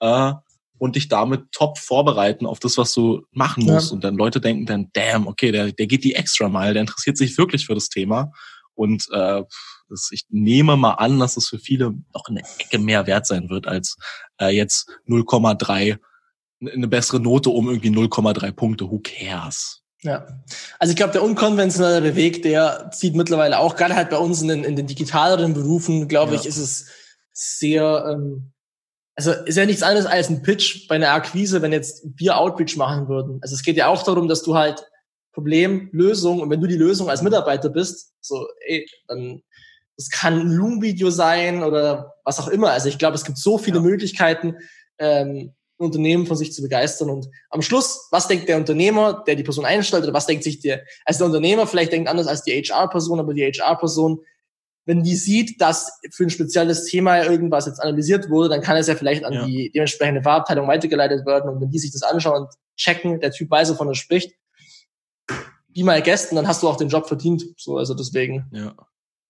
Äh, 0.00 0.32
und 0.78 0.96
dich 0.96 1.08
damit 1.08 1.52
top 1.52 1.78
vorbereiten 1.78 2.46
auf 2.46 2.58
das, 2.58 2.76
was 2.78 2.92
du 2.92 3.22
machen 3.30 3.64
musst. 3.64 3.90
Ja. 3.90 3.94
Und 3.94 4.04
dann 4.04 4.16
Leute 4.16 4.40
denken 4.40 4.66
dann, 4.66 4.90
damn, 4.92 5.26
okay, 5.26 5.52
der, 5.52 5.72
der 5.72 5.86
geht 5.86 6.04
die 6.04 6.14
extra 6.14 6.48
Mile, 6.48 6.74
der 6.74 6.82
interessiert 6.82 7.16
sich 7.16 7.38
wirklich 7.38 7.66
für 7.66 7.74
das 7.74 7.88
Thema. 7.88 8.32
Und 8.74 9.06
äh, 9.12 9.42
das, 9.88 10.08
ich 10.10 10.24
nehme 10.30 10.76
mal 10.76 10.94
an, 10.94 11.18
dass 11.18 11.36
es 11.36 11.48
für 11.48 11.58
viele 11.58 11.94
noch 12.12 12.24
eine 12.28 12.42
Ecke 12.58 12.78
mehr 12.78 13.06
wert 13.06 13.26
sein 13.26 13.50
wird 13.50 13.68
als 13.68 13.96
äh, 14.40 14.48
jetzt 14.48 14.88
0,3 15.08 15.98
eine 16.60 16.88
bessere 16.88 17.20
Note 17.20 17.50
um 17.50 17.68
irgendwie 17.68 17.90
0,3 17.90 18.52
Punkte. 18.52 18.90
Who 18.90 19.00
cares? 19.00 19.82
Ja, 20.02 20.26
also 20.78 20.90
ich 20.90 20.96
glaube, 20.96 21.12
der 21.12 21.22
unkonventionelle 21.22 22.14
Weg, 22.14 22.42
der 22.42 22.90
zieht 22.92 23.14
mittlerweile 23.14 23.58
auch, 23.58 23.74
gerade 23.74 23.94
halt 23.94 24.10
bei 24.10 24.18
uns 24.18 24.42
in 24.42 24.48
den, 24.48 24.64
in 24.64 24.76
den 24.76 24.86
digitaleren 24.86 25.54
Berufen, 25.54 26.08
glaube 26.08 26.34
ja. 26.34 26.40
ich, 26.40 26.46
ist 26.46 26.58
es 26.58 26.86
sehr 27.32 28.06
ähm, 28.12 28.52
also 29.16 29.32
ist 29.32 29.56
ja 29.56 29.66
nichts 29.66 29.82
anderes 29.82 30.06
als 30.06 30.28
ein 30.28 30.42
Pitch 30.42 30.88
bei 30.88 30.96
einer 30.96 31.12
Akquise, 31.12 31.62
wenn 31.62 31.72
jetzt 31.72 32.04
wir 32.16 32.38
Outreach 32.38 32.76
machen 32.76 33.08
würden. 33.08 33.38
Also 33.42 33.54
es 33.54 33.62
geht 33.62 33.76
ja 33.76 33.88
auch 33.88 34.02
darum, 34.02 34.28
dass 34.28 34.42
du 34.42 34.56
halt 34.56 34.84
Problem, 35.32 35.88
Lösung 35.92 36.40
und 36.40 36.50
wenn 36.50 36.60
du 36.60 36.66
die 36.66 36.76
Lösung 36.76 37.10
als 37.10 37.22
Mitarbeiter 37.22 37.68
bist, 37.68 38.12
so, 38.20 38.46
ey, 38.66 38.88
dann 39.08 39.42
das 39.96 40.10
kann 40.10 40.40
ein 40.40 40.50
Loom-Video 40.50 41.10
sein 41.10 41.62
oder 41.62 42.14
was 42.24 42.40
auch 42.40 42.48
immer. 42.48 42.70
Also 42.70 42.88
ich 42.88 42.98
glaube, 42.98 43.14
es 43.14 43.24
gibt 43.24 43.38
so 43.38 43.58
viele 43.58 43.76
ja. 43.76 43.82
Möglichkeiten, 43.82 44.56
ähm, 44.98 45.54
ein 45.78 45.84
Unternehmen 45.84 46.26
von 46.26 46.36
sich 46.36 46.52
zu 46.52 46.62
begeistern. 46.62 47.10
Und 47.10 47.28
am 47.50 47.62
Schluss, 47.62 48.08
was 48.10 48.28
denkt 48.28 48.48
der 48.48 48.56
Unternehmer, 48.56 49.24
der 49.26 49.36
die 49.36 49.42
Person 49.42 49.64
einstellt, 49.64 50.04
oder 50.04 50.12
was 50.12 50.26
denkt 50.26 50.44
sich 50.44 50.60
der, 50.60 50.84
also 51.04 51.18
der 51.18 51.26
Unternehmer 51.26 51.66
vielleicht 51.66 51.92
denkt 51.92 52.08
anders 52.08 52.26
als 52.26 52.42
die 52.42 52.52
HR-Person, 52.52 53.20
aber 53.20 53.34
die 53.34 53.44
HR-Person 53.44 54.20
wenn 54.86 55.02
die 55.02 55.16
sieht, 55.16 55.60
dass 55.60 56.00
für 56.10 56.24
ein 56.24 56.30
spezielles 56.30 56.84
Thema 56.84 57.22
irgendwas 57.22 57.66
jetzt 57.66 57.80
analysiert 57.80 58.28
wurde, 58.28 58.50
dann 58.50 58.60
kann 58.60 58.76
es 58.76 58.86
ja 58.86 58.94
vielleicht 58.94 59.24
an 59.24 59.32
ja. 59.32 59.46
die 59.46 59.70
dementsprechende 59.72 60.22
Fahrabteilung 60.22 60.68
weitergeleitet 60.68 61.24
werden. 61.24 61.48
Und 61.48 61.60
wenn 61.60 61.70
die 61.70 61.78
sich 61.78 61.92
das 61.92 62.02
anschauen 62.02 62.42
und 62.42 62.48
checken, 62.76 63.20
der 63.20 63.30
Typ 63.30 63.50
weiß, 63.50 63.70
wovon 63.70 63.88
er 63.88 63.94
spricht, 63.94 64.34
wie 65.68 65.82
mal 65.82 66.02
Gästen, 66.02 66.36
dann 66.36 66.46
hast 66.46 66.62
du 66.62 66.68
auch 66.68 66.76
den 66.76 66.88
Job 66.88 67.08
verdient. 67.08 67.44
So, 67.56 67.78
also 67.78 67.94
deswegen. 67.94 68.46
Ja. 68.52 68.74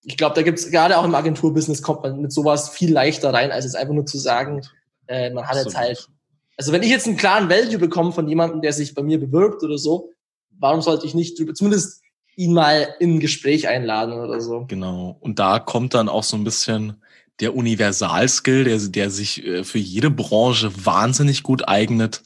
Ich 0.02 0.16
glaube, 0.16 0.34
da 0.34 0.42
gibt's 0.42 0.70
gerade 0.70 0.98
auch 0.98 1.04
im 1.04 1.14
Agenturbusiness 1.14 1.82
kommt 1.82 2.02
man 2.02 2.20
mit 2.20 2.32
sowas 2.32 2.68
viel 2.68 2.92
leichter 2.92 3.32
rein, 3.32 3.50
als 3.50 3.64
jetzt 3.64 3.76
einfach 3.76 3.94
nur 3.94 4.04
zu 4.04 4.18
sagen, 4.18 4.60
äh, 5.06 5.30
man 5.30 5.46
hat 5.46 5.56
jetzt 5.56 5.76
halt. 5.76 6.08
Also 6.56 6.72
wenn 6.72 6.82
ich 6.82 6.90
jetzt 6.90 7.06
einen 7.06 7.16
klaren 7.16 7.48
Value 7.48 7.78
bekomme 7.78 8.12
von 8.12 8.28
jemandem, 8.28 8.60
der 8.60 8.72
sich 8.72 8.94
bei 8.94 9.02
mir 9.02 9.18
bewirbt 9.18 9.62
oder 9.62 9.78
so, 9.78 10.10
warum 10.50 10.82
sollte 10.82 11.06
ich 11.06 11.14
nicht 11.14 11.38
drüber, 11.38 11.54
zumindest 11.54 12.03
ihn 12.36 12.52
mal 12.52 12.94
in 13.00 13.14
ein 13.14 13.20
Gespräch 13.20 13.68
einladen 13.68 14.14
oder 14.14 14.40
so. 14.40 14.66
Genau. 14.66 15.16
Und 15.20 15.38
da 15.38 15.58
kommt 15.58 15.94
dann 15.94 16.08
auch 16.08 16.22
so 16.22 16.36
ein 16.36 16.44
bisschen 16.44 17.02
der 17.40 17.54
Universalskill, 17.54 18.64
der, 18.64 18.78
der 18.78 19.10
sich 19.10 19.44
äh, 19.44 19.64
für 19.64 19.78
jede 19.78 20.10
Branche 20.10 20.70
wahnsinnig 20.84 21.42
gut 21.42 21.68
eignet, 21.68 22.22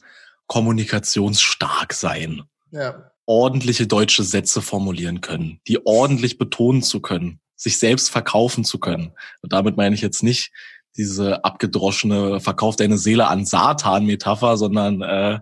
kommunikationsstark 0.47 1.93
sein. 1.93 2.43
Ja. 2.71 3.11
Ordentliche 3.25 3.87
deutsche 3.87 4.23
Sätze 4.23 4.61
formulieren 4.61 5.21
können, 5.21 5.59
die 5.67 5.85
ordentlich 5.85 6.37
betonen 6.37 6.81
zu 6.81 6.99
können, 6.99 7.39
sich 7.55 7.77
selbst 7.77 8.09
verkaufen 8.09 8.63
zu 8.63 8.79
können. 8.79 9.11
Und 9.41 9.53
damit 9.53 9.77
meine 9.77 9.93
ich 9.95 10.01
jetzt 10.01 10.23
nicht 10.23 10.51
diese 10.97 11.45
abgedroschene 11.45 12.39
Verkauf 12.39 12.75
deine 12.75 12.97
Seele 12.97 13.27
an 13.27 13.45
Satan-Metapher, 13.45 14.57
sondern 14.57 15.01
äh, 15.01 15.39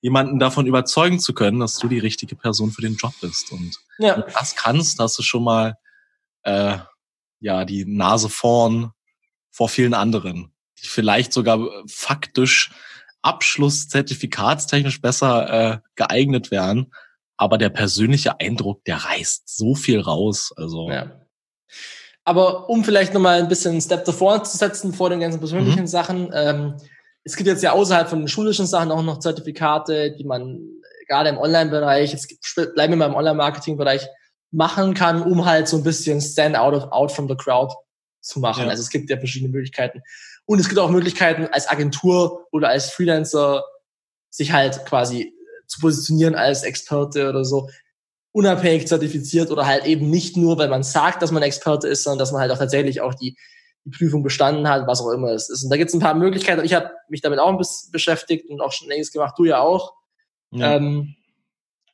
jemanden 0.00 0.38
davon 0.38 0.66
überzeugen 0.66 1.20
zu 1.20 1.34
können, 1.34 1.60
dass 1.60 1.78
du 1.78 1.88
die 1.88 1.98
richtige 1.98 2.36
Person 2.36 2.70
für 2.70 2.82
den 2.82 2.96
Job 2.96 3.12
bist. 3.20 3.52
Und 3.52 3.76
ja. 3.98 4.14
wenn 4.14 4.22
du 4.22 4.32
das 4.32 4.56
kannst, 4.56 4.98
hast 4.98 5.18
du 5.18 5.22
schon 5.22 5.44
mal 5.44 5.76
äh, 6.42 6.78
ja 7.40 7.64
die 7.64 7.84
Nase 7.84 8.28
vorn 8.28 8.92
vor 9.50 9.68
vielen 9.68 9.94
anderen, 9.94 10.52
die 10.82 10.86
vielleicht 10.86 11.32
sogar 11.32 11.58
faktisch 11.86 12.70
abschlusszertifikatstechnisch 13.22 15.00
besser 15.00 15.72
äh, 15.72 15.78
geeignet 15.96 16.50
wären. 16.50 16.92
Aber 17.36 17.58
der 17.58 17.70
persönliche 17.70 18.38
Eindruck, 18.38 18.84
der 18.84 18.96
reißt 18.96 19.56
so 19.56 19.74
viel 19.74 20.00
raus. 20.00 20.52
Also 20.56 20.90
ja. 20.90 21.20
Aber 22.24 22.68
um 22.68 22.84
vielleicht 22.84 23.14
nochmal 23.14 23.40
ein 23.40 23.48
bisschen 23.48 23.72
einen 23.72 23.80
Step 23.80 24.04
davor 24.04 24.44
zu 24.44 24.56
setzen 24.56 24.92
vor 24.92 25.10
den 25.10 25.20
ganzen 25.20 25.40
persönlichen 25.40 25.80
mhm. 25.80 25.86
Sachen, 25.86 26.30
ähm, 26.34 26.76
es 27.24 27.36
gibt 27.36 27.46
jetzt 27.46 27.62
ja 27.62 27.72
außerhalb 27.72 28.08
von 28.08 28.20
den 28.20 28.28
schulischen 28.28 28.66
Sachen 28.66 28.90
auch 28.90 29.02
noch 29.02 29.18
Zertifikate, 29.18 30.12
die 30.12 30.24
man 30.24 30.60
gerade 31.06 31.28
im 31.28 31.38
Online-Bereich, 31.38 32.12
jetzt 32.12 32.54
bleiben 32.74 32.92
wir 32.92 32.96
mal 32.96 33.08
im 33.08 33.14
Online-Marketing-Bereich, 33.14 34.06
machen 34.52 34.94
kann, 34.94 35.22
um 35.22 35.44
halt 35.44 35.68
so 35.68 35.76
ein 35.76 35.82
bisschen 35.82 36.20
stand 36.20 36.56
out 36.56 36.74
of 36.74 36.92
out 36.92 37.12
from 37.12 37.28
the 37.28 37.36
crowd 37.36 37.74
zu 38.20 38.40
machen. 38.40 38.64
Ja. 38.64 38.70
Also 38.70 38.82
es 38.82 38.90
gibt 38.90 39.10
ja 39.10 39.16
verschiedene 39.16 39.50
Möglichkeiten. 39.50 40.02
Und 40.44 40.60
es 40.60 40.68
gibt 40.68 40.80
auch 40.80 40.90
Möglichkeiten 40.90 41.46
als 41.52 41.68
Agentur 41.68 42.46
oder 42.50 42.68
als 42.68 42.90
Freelancer 42.90 43.64
sich 44.30 44.52
halt 44.52 44.84
quasi 44.86 45.32
zu 45.66 45.80
positionieren 45.80 46.34
als 46.34 46.62
Experte 46.62 47.28
oder 47.28 47.44
so, 47.44 47.68
unabhängig 48.32 48.88
zertifiziert 48.88 49.50
oder 49.50 49.66
halt 49.66 49.86
eben 49.86 50.10
nicht 50.10 50.36
nur, 50.36 50.58
weil 50.58 50.68
man 50.68 50.82
sagt, 50.82 51.22
dass 51.22 51.30
man 51.30 51.42
Experte 51.42 51.88
ist, 51.88 52.04
sondern 52.04 52.18
dass 52.18 52.32
man 52.32 52.40
halt 52.40 52.50
auch 52.50 52.58
tatsächlich 52.58 53.00
auch 53.00 53.14
die 53.14 53.36
die 53.84 53.90
Prüfung 53.90 54.22
bestanden 54.22 54.68
hat, 54.68 54.86
was 54.86 55.00
auch 55.00 55.10
immer 55.10 55.28
es 55.28 55.48
ist. 55.48 55.64
Und 55.64 55.70
da 55.70 55.76
gibt 55.76 55.88
es 55.88 55.94
ein 55.94 56.00
paar 56.00 56.14
Möglichkeiten. 56.14 56.64
Ich 56.64 56.74
habe 56.74 56.90
mich 57.08 57.22
damit 57.22 57.38
auch 57.38 57.48
ein 57.48 57.58
bisschen 57.58 57.90
beschäftigt 57.92 58.48
und 58.50 58.60
auch 58.60 58.72
schon 58.72 58.88
längst 58.88 59.12
gemacht, 59.12 59.34
du 59.38 59.44
ja 59.44 59.60
auch. 59.60 59.94
Ja. 60.50 60.76
Ähm, 60.76 61.14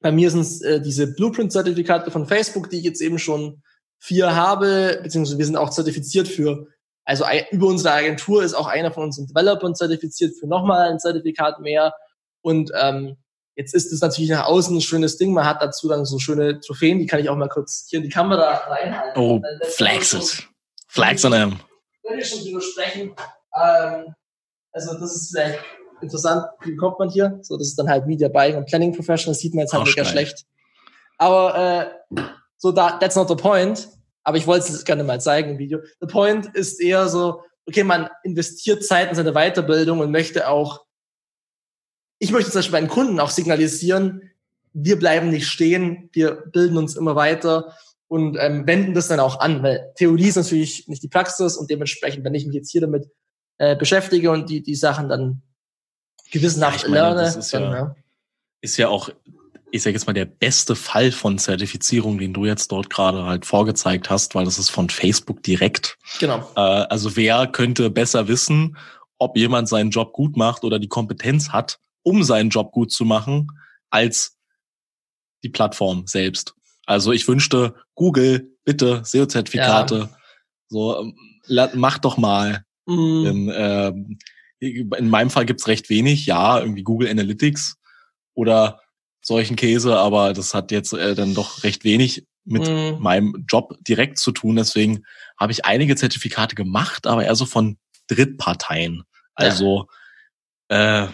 bei 0.00 0.12
mir 0.12 0.30
sind 0.30 0.40
es 0.40 0.62
äh, 0.62 0.80
diese 0.80 1.12
Blueprint-Zertifikate 1.14 2.10
von 2.10 2.26
Facebook, 2.26 2.70
die 2.70 2.78
ich 2.78 2.84
jetzt 2.84 3.00
eben 3.00 3.18
schon 3.18 3.62
vier 3.98 4.34
habe, 4.34 5.00
beziehungsweise 5.02 5.38
wir 5.38 5.46
sind 5.46 5.56
auch 5.56 5.70
zertifiziert 5.70 6.28
für, 6.28 6.66
also 7.04 7.24
über 7.50 7.66
unsere 7.66 7.94
Agentur 7.94 8.42
ist 8.42 8.54
auch 8.54 8.66
einer 8.66 8.92
von 8.92 9.04
unseren 9.04 9.26
Developern 9.26 9.74
zertifiziert 9.74 10.34
für 10.38 10.46
nochmal 10.46 10.90
ein 10.90 10.98
Zertifikat 10.98 11.60
mehr. 11.60 11.94
Und 12.42 12.72
ähm, 12.74 13.16
jetzt 13.54 13.74
ist 13.74 13.92
es 13.92 14.00
natürlich 14.00 14.30
nach 14.30 14.46
außen 14.46 14.76
ein 14.76 14.80
schönes 14.80 15.16
Ding. 15.16 15.32
Man 15.32 15.46
hat 15.46 15.62
dazu 15.62 15.88
dann 15.88 16.04
so 16.04 16.18
schöne 16.18 16.60
Trophäen, 16.60 16.98
die 16.98 17.06
kann 17.06 17.20
ich 17.20 17.28
auch 17.28 17.36
mal 17.36 17.48
kurz 17.48 17.86
hier 17.88 17.98
in 17.98 18.02
die 18.02 18.10
Kamera 18.10 18.54
reinhalten. 18.68 19.20
Oh, 19.20 19.40
flags 19.76 20.12
it. 20.12 20.48
Flags 20.88 21.24
on 21.24 21.32
them 21.32 21.60
wenn 22.06 22.18
wir 22.18 22.24
schon 22.24 22.40
drüber 22.40 22.60
sprechen, 22.60 23.14
ähm, 23.54 24.14
also 24.72 24.98
das 24.98 25.16
ist 25.16 25.30
vielleicht 25.30 25.58
interessant, 26.00 26.46
wie 26.64 26.76
kommt 26.76 26.98
man 26.98 27.08
hier? 27.08 27.38
So, 27.42 27.56
das 27.56 27.68
ist 27.68 27.78
dann 27.78 27.88
halt 27.88 28.06
Media 28.06 28.28
Buying 28.28 28.56
und 28.56 28.66
Planning 28.66 28.94
Professional, 28.94 29.32
das 29.32 29.40
sieht 29.40 29.54
man 29.54 29.62
jetzt 29.62 29.72
halt 29.72 29.86
mega 29.86 30.04
schlecht. 30.04 30.44
Aber 31.18 31.90
äh, 32.14 32.20
so 32.56 32.72
da, 32.72 32.98
that's 32.98 33.16
not 33.16 33.28
the 33.28 33.36
point. 33.36 33.88
Aber 34.22 34.36
ich 34.36 34.46
wollte 34.46 34.66
es 34.66 34.84
gerne 34.84 35.04
mal 35.04 35.20
zeigen 35.20 35.50
im 35.50 35.58
Video. 35.58 35.78
The 36.00 36.06
point 36.06 36.46
ist 36.54 36.80
eher 36.80 37.08
so, 37.08 37.42
okay, 37.66 37.84
man 37.84 38.08
investiert 38.24 38.84
Zeit 38.84 39.08
in 39.10 39.14
seine 39.14 39.32
Weiterbildung 39.32 40.00
und 40.00 40.10
möchte 40.10 40.48
auch, 40.48 40.84
ich 42.18 42.32
möchte 42.32 42.50
zum 42.50 42.58
Beispiel 42.58 42.80
meinen 42.80 42.88
Kunden 42.88 43.20
auch 43.20 43.30
signalisieren, 43.30 44.30
wir 44.72 44.98
bleiben 44.98 45.30
nicht 45.30 45.46
stehen, 45.48 46.10
wir 46.12 46.34
bilden 46.52 46.76
uns 46.76 46.96
immer 46.96 47.16
weiter 47.16 47.74
und 48.08 48.36
ähm, 48.38 48.66
wenden 48.66 48.94
das 48.94 49.08
dann 49.08 49.20
auch 49.20 49.40
an, 49.40 49.62
weil 49.62 49.92
Theorie 49.96 50.28
ist 50.28 50.36
natürlich 50.36 50.86
nicht 50.88 51.02
die 51.02 51.08
Praxis 51.08 51.56
und 51.56 51.70
dementsprechend, 51.70 52.24
wenn 52.24 52.34
ich 52.34 52.46
mich 52.46 52.54
jetzt 52.54 52.70
hier 52.70 52.80
damit 52.80 53.10
äh, 53.58 53.76
beschäftige 53.76 54.30
und 54.30 54.48
die, 54.48 54.62
die 54.62 54.74
Sachen 54.74 55.08
dann 55.08 55.42
gewissenhaft 56.30 56.82
ja, 56.82 56.88
meine, 56.88 57.00
lerne, 57.00 57.20
das 57.22 57.36
ist, 57.36 57.52
dann, 57.52 57.62
ja, 57.62 57.76
ja. 57.76 57.96
ist 58.60 58.76
ja 58.76 58.88
auch, 58.88 59.10
ich 59.70 59.82
sage 59.82 59.94
jetzt 59.94 60.06
mal, 60.06 60.12
der 60.12 60.24
beste 60.24 60.76
Fall 60.76 61.10
von 61.10 61.38
Zertifizierung, 61.38 62.18
den 62.18 62.32
du 62.32 62.44
jetzt 62.44 62.70
dort 62.70 62.90
gerade 62.90 63.24
halt 63.24 63.44
vorgezeigt 63.44 64.10
hast, 64.10 64.34
weil 64.34 64.44
das 64.44 64.58
ist 64.58 64.70
von 64.70 64.88
Facebook 64.88 65.42
direkt. 65.42 65.98
Genau. 66.20 66.48
Äh, 66.54 66.60
also 66.60 67.16
wer 67.16 67.46
könnte 67.48 67.90
besser 67.90 68.28
wissen, 68.28 68.76
ob 69.18 69.36
jemand 69.36 69.68
seinen 69.68 69.90
Job 69.90 70.12
gut 70.12 70.36
macht 70.36 70.62
oder 70.62 70.78
die 70.78 70.88
Kompetenz 70.88 71.50
hat, 71.50 71.78
um 72.02 72.22
seinen 72.22 72.50
Job 72.50 72.72
gut 72.72 72.92
zu 72.92 73.04
machen, 73.04 73.48
als 73.90 74.36
die 75.42 75.48
Plattform 75.48 76.06
selbst. 76.06 76.54
Also 76.86 77.12
ich 77.12 77.26
wünschte, 77.28 77.74
Google, 77.94 78.56
bitte, 78.64 79.02
SEO-Zertifikate. 79.04 79.98
Ja. 79.98 80.16
So, 80.68 81.00
ähm, 81.00 81.68
mach 81.74 81.98
doch 81.98 82.16
mal. 82.16 82.64
Mhm. 82.86 83.26
In, 83.26 83.48
äh, 83.50 83.92
in 84.60 85.10
meinem 85.10 85.30
Fall 85.30 85.44
gibt's 85.44 85.66
recht 85.66 85.90
wenig, 85.90 86.26
ja, 86.26 86.60
irgendwie 86.60 86.84
Google 86.84 87.10
Analytics 87.10 87.76
oder 88.34 88.80
solchen 89.20 89.56
Käse, 89.56 89.96
aber 89.98 90.32
das 90.32 90.54
hat 90.54 90.70
jetzt 90.70 90.92
äh, 90.92 91.14
dann 91.14 91.34
doch 91.34 91.64
recht 91.64 91.84
wenig 91.84 92.24
mit 92.44 92.68
mhm. 92.68 92.98
meinem 93.00 93.44
Job 93.48 93.76
direkt 93.86 94.18
zu 94.18 94.30
tun. 94.30 94.56
Deswegen 94.56 95.02
habe 95.38 95.52
ich 95.52 95.64
einige 95.64 95.96
Zertifikate 95.96 96.54
gemacht, 96.54 97.06
aber 97.06 97.24
eher 97.24 97.34
so 97.34 97.44
von 97.44 97.76
Drittparteien. 98.06 99.02
Also 99.34 99.88
ja. 100.70 101.06
äh, 101.06 101.08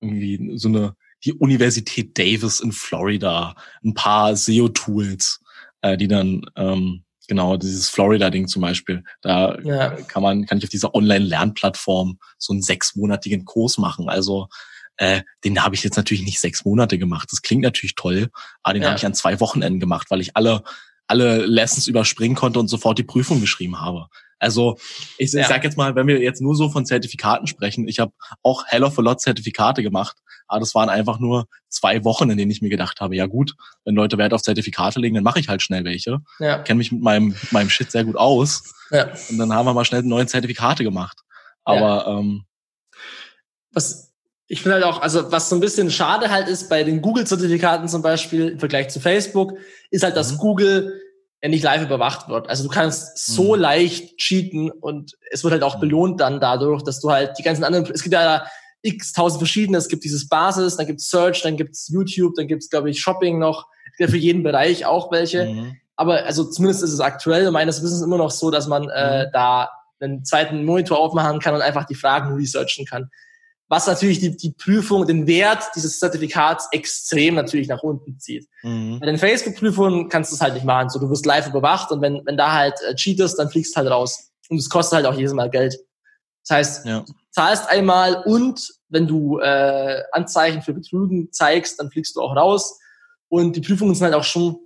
irgendwie 0.00 0.58
so 0.58 0.68
eine 0.68 0.94
die 1.24 1.32
Universität 1.32 2.16
Davis 2.16 2.60
in 2.60 2.72
Florida, 2.72 3.54
ein 3.84 3.94
paar 3.94 4.36
SEO-Tools, 4.36 5.40
äh, 5.82 5.96
die 5.96 6.08
dann 6.08 6.42
ähm, 6.56 7.04
genau 7.26 7.56
dieses 7.56 7.90
Florida-Ding 7.90 8.48
zum 8.48 8.62
Beispiel. 8.62 9.04
Da 9.20 9.58
ja. 9.60 9.90
kann 9.90 10.22
man 10.22 10.46
kann 10.46 10.58
ich 10.58 10.64
auf 10.64 10.70
dieser 10.70 10.94
Online-Lernplattform 10.94 12.18
so 12.38 12.52
einen 12.52 12.62
sechsmonatigen 12.62 13.44
Kurs 13.44 13.78
machen. 13.78 14.08
Also 14.08 14.48
äh, 14.96 15.22
den 15.44 15.62
habe 15.62 15.74
ich 15.74 15.84
jetzt 15.84 15.96
natürlich 15.96 16.24
nicht 16.24 16.40
sechs 16.40 16.64
Monate 16.64 16.98
gemacht. 16.98 17.28
Das 17.30 17.42
klingt 17.42 17.62
natürlich 17.62 17.94
toll, 17.94 18.30
aber 18.62 18.74
den 18.74 18.82
ja. 18.82 18.88
habe 18.88 18.98
ich 18.98 19.06
an 19.06 19.14
zwei 19.14 19.38
Wochenenden 19.40 19.80
gemacht, 19.80 20.10
weil 20.10 20.20
ich 20.20 20.36
alle 20.36 20.62
alle 21.10 21.46
Lessons 21.46 21.86
überspringen 21.86 22.36
konnte 22.36 22.60
und 22.60 22.68
sofort 22.68 22.98
die 22.98 23.04
Prüfung 23.04 23.40
geschrieben 23.40 23.80
habe. 23.80 24.08
Also 24.38 24.76
ich, 25.16 25.32
ja. 25.32 25.40
ich 25.40 25.46
sag 25.46 25.64
jetzt 25.64 25.76
mal, 25.76 25.94
wenn 25.94 26.06
wir 26.06 26.20
jetzt 26.20 26.42
nur 26.42 26.54
so 26.54 26.68
von 26.68 26.84
Zertifikaten 26.84 27.46
sprechen, 27.46 27.88
ich 27.88 27.98
habe 27.98 28.12
auch 28.42 28.66
Hell 28.66 28.84
of 28.84 28.98
a 28.98 29.02
Lot 29.02 29.20
Zertifikate 29.20 29.82
gemacht 29.82 30.18
aber 30.48 30.60
das 30.60 30.74
waren 30.74 30.88
einfach 30.88 31.20
nur 31.20 31.46
zwei 31.68 32.04
Wochen, 32.04 32.30
in 32.30 32.38
denen 32.38 32.50
ich 32.50 32.62
mir 32.62 32.70
gedacht 32.70 33.00
habe, 33.00 33.14
ja 33.14 33.26
gut, 33.26 33.54
wenn 33.84 33.94
Leute 33.94 34.18
Wert 34.18 34.32
auf 34.32 34.42
Zertifikate 34.42 34.98
legen, 34.98 35.14
dann 35.14 35.24
mache 35.24 35.38
ich 35.38 35.48
halt 35.48 35.62
schnell 35.62 35.84
welche. 35.84 36.18
Ja. 36.40 36.58
Kenne 36.58 36.78
mich 36.78 36.90
mit 36.90 37.02
meinem, 37.02 37.28
mit 37.28 37.52
meinem 37.52 37.70
Shit 37.70 37.90
sehr 37.92 38.04
gut 38.04 38.16
aus. 38.16 38.74
Ja. 38.90 39.10
Und 39.28 39.38
dann 39.38 39.52
haben 39.52 39.66
wir 39.66 39.74
mal 39.74 39.84
schnell 39.84 40.02
neue 40.02 40.26
Zertifikate 40.26 40.82
gemacht. 40.82 41.18
Aber 41.64 42.06
ja. 42.06 42.18
ähm, 42.18 42.44
was 43.72 44.08
ich 44.50 44.62
finde 44.62 44.76
halt 44.76 44.84
auch, 44.84 45.02
also 45.02 45.30
was 45.30 45.50
so 45.50 45.56
ein 45.56 45.60
bisschen 45.60 45.90
schade 45.90 46.30
halt 46.30 46.48
ist 46.48 46.70
bei 46.70 46.82
den 46.82 47.02
Google-Zertifikaten 47.02 47.86
zum 47.86 48.00
Beispiel 48.00 48.48
im 48.48 48.58
Vergleich 48.58 48.88
zu 48.88 48.98
Facebook, 48.98 49.52
ist 49.90 50.02
halt, 50.02 50.16
dass 50.16 50.32
mhm. 50.32 50.38
Google 50.38 51.00
ja 51.42 51.50
nicht 51.50 51.62
live 51.62 51.82
überwacht 51.82 52.28
wird. 52.28 52.48
Also 52.48 52.64
du 52.64 52.70
kannst 52.70 53.18
so 53.18 53.54
mhm. 53.54 53.60
leicht 53.60 54.16
cheaten 54.16 54.70
und 54.70 55.12
es 55.30 55.44
wird 55.44 55.52
halt 55.52 55.62
auch 55.62 55.76
mhm. 55.76 55.80
belohnt 55.80 56.20
dann 56.20 56.40
dadurch, 56.40 56.82
dass 56.82 57.00
du 57.00 57.10
halt 57.10 57.38
die 57.38 57.42
ganzen 57.42 57.62
anderen, 57.62 57.84
es 57.92 58.02
gibt 58.02 58.14
ja 58.14 58.46
x 58.82 59.12
tausend 59.12 59.40
verschiedene. 59.40 59.78
Es 59.78 59.88
gibt 59.88 60.04
dieses 60.04 60.28
Basis, 60.28 60.76
dann 60.76 60.86
gibt's 60.86 61.10
Search, 61.10 61.42
dann 61.42 61.56
gibt's 61.56 61.88
YouTube, 61.88 62.34
dann 62.36 62.48
gibt's 62.48 62.70
glaube 62.70 62.90
ich, 62.90 63.00
Shopping 63.00 63.38
noch. 63.38 63.66
Für 63.96 64.16
jeden 64.16 64.44
Bereich 64.44 64.86
auch 64.86 65.10
welche. 65.10 65.46
Mhm. 65.46 65.76
Aber 65.96 66.24
also 66.24 66.44
zumindest 66.44 66.84
ist 66.84 66.92
es 66.92 67.00
aktuell 67.00 67.50
meines 67.50 67.82
Wissens 67.82 68.02
immer 68.02 68.18
noch 68.18 68.30
so, 68.30 68.52
dass 68.52 68.68
man 68.68 68.88
äh, 68.88 69.26
mhm. 69.26 69.30
da 69.32 69.68
einen 70.00 70.24
zweiten 70.24 70.64
Monitor 70.64 70.98
aufmachen 70.98 71.40
kann 71.40 71.56
und 71.56 71.62
einfach 71.62 71.84
die 71.84 71.96
Fragen 71.96 72.34
researchen 72.36 72.86
kann. 72.86 73.10
Was 73.66 73.86
natürlich 73.86 74.20
die, 74.20 74.36
die 74.36 74.52
Prüfung, 74.52 75.06
den 75.06 75.26
Wert 75.26 75.64
dieses 75.74 75.98
Zertifikats 75.98 76.68
extrem 76.70 77.34
natürlich 77.34 77.68
nach 77.68 77.82
unten 77.82 78.18
zieht. 78.18 78.46
Mhm. 78.62 79.00
Bei 79.00 79.06
den 79.06 79.18
Facebook-Prüfungen 79.18 80.08
kannst 80.08 80.30
du 80.30 80.36
es 80.36 80.40
halt 80.40 80.54
nicht 80.54 80.64
machen. 80.64 80.88
So, 80.88 81.00
du 81.00 81.10
wirst 81.10 81.26
live 81.26 81.48
überwacht 81.48 81.90
und 81.90 82.00
wenn, 82.00 82.22
wenn 82.24 82.36
da 82.36 82.52
halt 82.52 82.74
äh, 82.88 82.94
cheatest, 82.94 83.38
dann 83.38 83.50
fliegst 83.50 83.74
du 83.74 83.78
halt 83.78 83.90
raus. 83.90 84.30
Und 84.48 84.58
es 84.58 84.70
kostet 84.70 84.96
halt 84.96 85.06
auch 85.06 85.14
jedes 85.14 85.34
Mal 85.34 85.50
Geld. 85.50 85.76
Das 86.48 86.56
heißt, 86.56 86.86
ja. 86.86 87.04
zahlst 87.30 87.68
einmal 87.68 88.22
und 88.24 88.72
wenn 88.88 89.06
du 89.06 89.38
äh, 89.38 90.02
Anzeichen 90.12 90.62
für 90.62 90.72
Betrügen 90.72 91.30
zeigst, 91.30 91.78
dann 91.78 91.90
fliegst 91.90 92.16
du 92.16 92.22
auch 92.22 92.34
raus. 92.34 92.78
Und 93.28 93.54
die 93.54 93.60
Prüfungen 93.60 93.94
sind 93.94 94.04
halt 94.06 94.14
auch 94.14 94.24
schon 94.24 94.56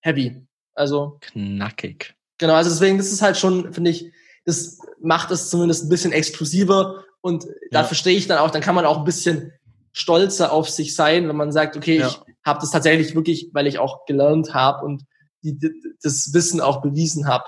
heavy. 0.00 0.46
Also 0.74 1.18
knackig. 1.20 2.14
Genau, 2.38 2.54
also 2.54 2.70
deswegen, 2.70 2.96
das 2.96 3.12
ist 3.12 3.20
halt 3.20 3.36
schon, 3.36 3.74
finde 3.74 3.90
ich, 3.90 4.10
das 4.46 4.78
macht 5.02 5.30
es 5.30 5.50
zumindest 5.50 5.84
ein 5.84 5.88
bisschen 5.90 6.12
exklusiver 6.12 7.04
und 7.20 7.46
da 7.70 7.84
verstehe 7.84 8.16
ich 8.16 8.26
dann 8.26 8.38
auch, 8.38 8.50
dann 8.50 8.62
kann 8.62 8.74
man 8.74 8.86
auch 8.86 8.96
ein 8.96 9.04
bisschen 9.04 9.52
stolzer 9.92 10.52
auf 10.52 10.70
sich 10.70 10.94
sein, 10.94 11.28
wenn 11.28 11.36
man 11.36 11.52
sagt, 11.52 11.76
okay, 11.76 11.98
ja. 11.98 12.08
ich 12.08 12.18
habe 12.46 12.60
das 12.60 12.70
tatsächlich 12.70 13.14
wirklich, 13.14 13.50
weil 13.52 13.66
ich 13.66 13.78
auch 13.78 14.06
gelernt 14.06 14.54
habe 14.54 14.86
und 14.86 15.04
die, 15.42 15.58
das 16.02 16.32
Wissen 16.32 16.62
auch 16.62 16.80
bewiesen 16.80 17.26
habe. 17.28 17.44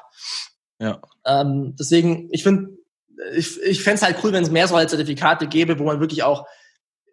Ja. 0.78 1.00
Ähm, 1.24 1.74
deswegen, 1.78 2.28
ich 2.32 2.42
finde, 2.42 2.76
ich, 3.34 3.60
ich 3.62 3.82
fände 3.82 3.96
es 3.96 4.02
halt 4.02 4.16
cool, 4.22 4.32
wenn 4.32 4.42
es 4.42 4.50
mehr 4.50 4.68
so 4.68 4.76
halt 4.76 4.90
Zertifikate 4.90 5.46
gäbe, 5.46 5.78
wo 5.78 5.84
man 5.84 6.00
wirklich 6.00 6.22
auch 6.22 6.46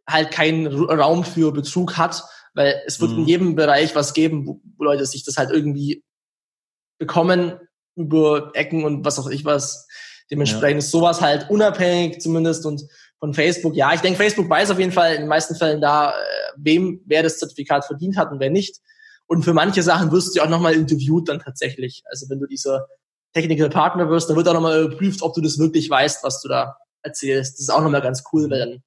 halt 0.08 0.32
keinen 0.32 0.68
Raum 0.68 1.24
für 1.24 1.52
Betrug 1.52 1.98
hat, 1.98 2.24
weil 2.54 2.82
es 2.86 3.00
wird 3.00 3.12
mhm. 3.12 3.20
in 3.20 3.28
jedem 3.28 3.56
Bereich 3.56 3.96
was 3.96 4.14
geben, 4.14 4.48
wo, 4.48 4.62
wo 4.78 4.84
Leute 4.84 5.06
sich 5.06 5.24
das 5.24 5.38
halt 5.38 5.52
irgendwie 5.52 6.04
bekommen 6.98 7.60
über 7.96 8.52
Ecken 8.54 8.84
und 8.84 9.06
was 9.06 9.20
auch 9.20 9.28
ich 9.28 9.46
was. 9.46 9.88
Dementsprechend 10.32 10.82
ja. 10.82 10.86
ist 10.86 10.92
sowas 10.92 11.22
halt 11.22 11.50
unabhängig 11.50 12.22
zumindest 12.22 12.66
und 12.66 12.84
von 13.20 13.34
Facebook. 13.34 13.76
Ja, 13.76 13.94
ich 13.94 14.02
denke, 14.02 14.18
Facebook 14.18 14.50
weiß 14.50 14.72
auf 14.72 14.80
jeden 14.80 14.92
Fall 14.92 15.16
in 15.16 15.22
den 15.22 15.28
meisten 15.28 15.56
Fällen 15.56 15.82
da, 15.82 16.12
äh, 16.12 16.14
wem 16.58 17.02
wer 17.06 17.24
das 17.24 17.40
Zertifikat 17.40 17.86
verdient 17.86 18.18
hat 18.18 18.32
und 18.32 18.40
wer 18.40 18.50
nicht. 18.50 18.78
Und 19.28 19.44
für 19.44 19.54
manche 19.54 19.84
Sachen 19.84 20.12
wirst 20.12 20.36
du 20.36 20.40
ja 20.40 20.46
auch 20.46 20.50
nochmal 20.50 20.74
interviewt 20.74 21.30
dann 21.30 21.40
tatsächlich. 21.40 22.04
Also 22.10 22.30
wenn 22.30 22.40
du 22.40 22.48
dieser 22.48 22.88
Technical 23.34 23.70
Partner 23.70 24.10
wirst, 24.10 24.30
dann 24.30 24.38
wird 24.38 24.48
auch 24.48 24.54
nochmal 24.54 24.84
überprüft, 24.84 25.22
ob 25.22 25.34
du 25.34 25.42
das 25.42 25.60
wirklich 25.60 25.90
weißt, 25.90 26.24
was 26.24 26.42
du 26.42 26.50
da 26.50 26.78
erzählst. 27.04 27.54
Das 27.54 27.62
ist 27.62 27.70
auch 27.70 27.82
nochmal 27.82 28.02
ganz 28.02 28.24
cool, 28.34 28.50
weil 28.50 28.60
dann 28.60 28.84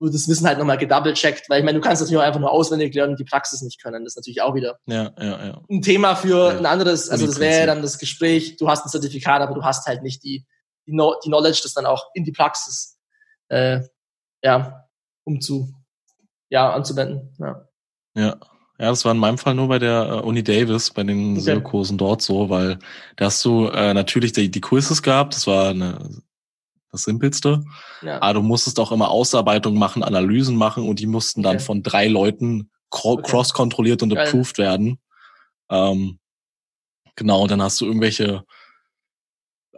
wird 0.00 0.14
das 0.14 0.28
Wissen 0.28 0.46
halt 0.46 0.58
nochmal 0.58 0.78
gedouble-checkt, 0.78 1.50
weil 1.50 1.60
ich 1.60 1.64
meine, 1.64 1.78
du 1.78 1.84
kannst 1.84 2.00
natürlich 2.00 2.18
auch 2.18 2.26
einfach 2.26 2.40
nur 2.40 2.52
auswendig 2.52 2.94
lernen 2.94 3.12
und 3.12 3.20
die 3.20 3.24
Praxis 3.24 3.62
nicht 3.62 3.82
können. 3.82 4.04
Das 4.04 4.12
ist 4.12 4.16
natürlich 4.16 4.42
auch 4.42 4.54
wieder 4.54 4.78
ja, 4.86 5.12
ja, 5.18 5.46
ja. 5.46 5.62
ein 5.68 5.82
Thema 5.82 6.14
für 6.14 6.52
ja. 6.52 6.58
ein 6.58 6.66
anderes, 6.66 7.10
also 7.10 7.26
das 7.26 7.40
wäre 7.40 7.66
dann 7.66 7.82
das 7.82 7.98
Gespräch, 7.98 8.56
du 8.56 8.68
hast 8.68 8.86
ein 8.86 8.90
Zertifikat, 8.90 9.42
aber 9.42 9.54
du 9.54 9.64
hast 9.64 9.86
halt 9.86 10.02
nicht 10.02 10.22
die, 10.22 10.46
die, 10.86 10.92
die 10.92 11.28
Knowledge, 11.28 11.60
das 11.62 11.74
dann 11.74 11.86
auch 11.86 12.10
in 12.14 12.24
die 12.24 12.32
Praxis 12.32 12.98
äh, 13.48 13.80
ja, 14.42 14.88
um 15.24 15.40
zu 15.40 15.74
ja, 16.48 16.72
anzuwenden. 16.72 17.34
Ja. 17.38 17.68
ja. 18.14 18.36
Ja, 18.80 18.90
das 18.90 19.04
war 19.04 19.12
in 19.12 19.18
meinem 19.18 19.38
Fall 19.38 19.54
nur 19.54 19.66
bei 19.66 19.80
der 19.80 20.08
äh, 20.08 20.20
Uni 20.20 20.44
Davis, 20.44 20.90
bei 20.90 21.02
den 21.02 21.32
okay. 21.32 21.40
SEO-Kursen 21.40 21.98
dort 21.98 22.22
so, 22.22 22.48
weil 22.48 22.78
da 23.16 23.26
hast 23.26 23.44
du 23.44 23.66
äh, 23.66 23.92
natürlich 23.92 24.32
die, 24.32 24.50
die 24.50 24.60
Quizzes 24.60 25.02
gehabt, 25.02 25.34
das 25.34 25.48
war 25.48 25.70
eine, 25.70 25.98
das 26.92 27.02
Simpelste. 27.02 27.64
Ja. 28.02 28.22
Aber 28.22 28.34
du 28.34 28.42
musstest 28.42 28.78
auch 28.78 28.92
immer 28.92 29.10
Ausarbeitungen 29.10 29.78
machen, 29.78 30.04
Analysen 30.04 30.56
machen 30.56 30.88
und 30.88 31.00
die 31.00 31.06
mussten 31.06 31.42
dann 31.42 31.56
okay. 31.56 31.64
von 31.64 31.82
drei 31.82 32.06
Leuten 32.06 32.70
okay. 32.90 33.22
cross-kontrolliert 33.22 34.04
und 34.04 34.14
Geil. 34.14 34.28
approved 34.28 34.58
werden. 34.58 35.00
Ähm, 35.70 36.20
genau, 37.16 37.48
dann 37.48 37.60
hast 37.60 37.80
du 37.80 37.84
irgendwelche, 37.84 38.44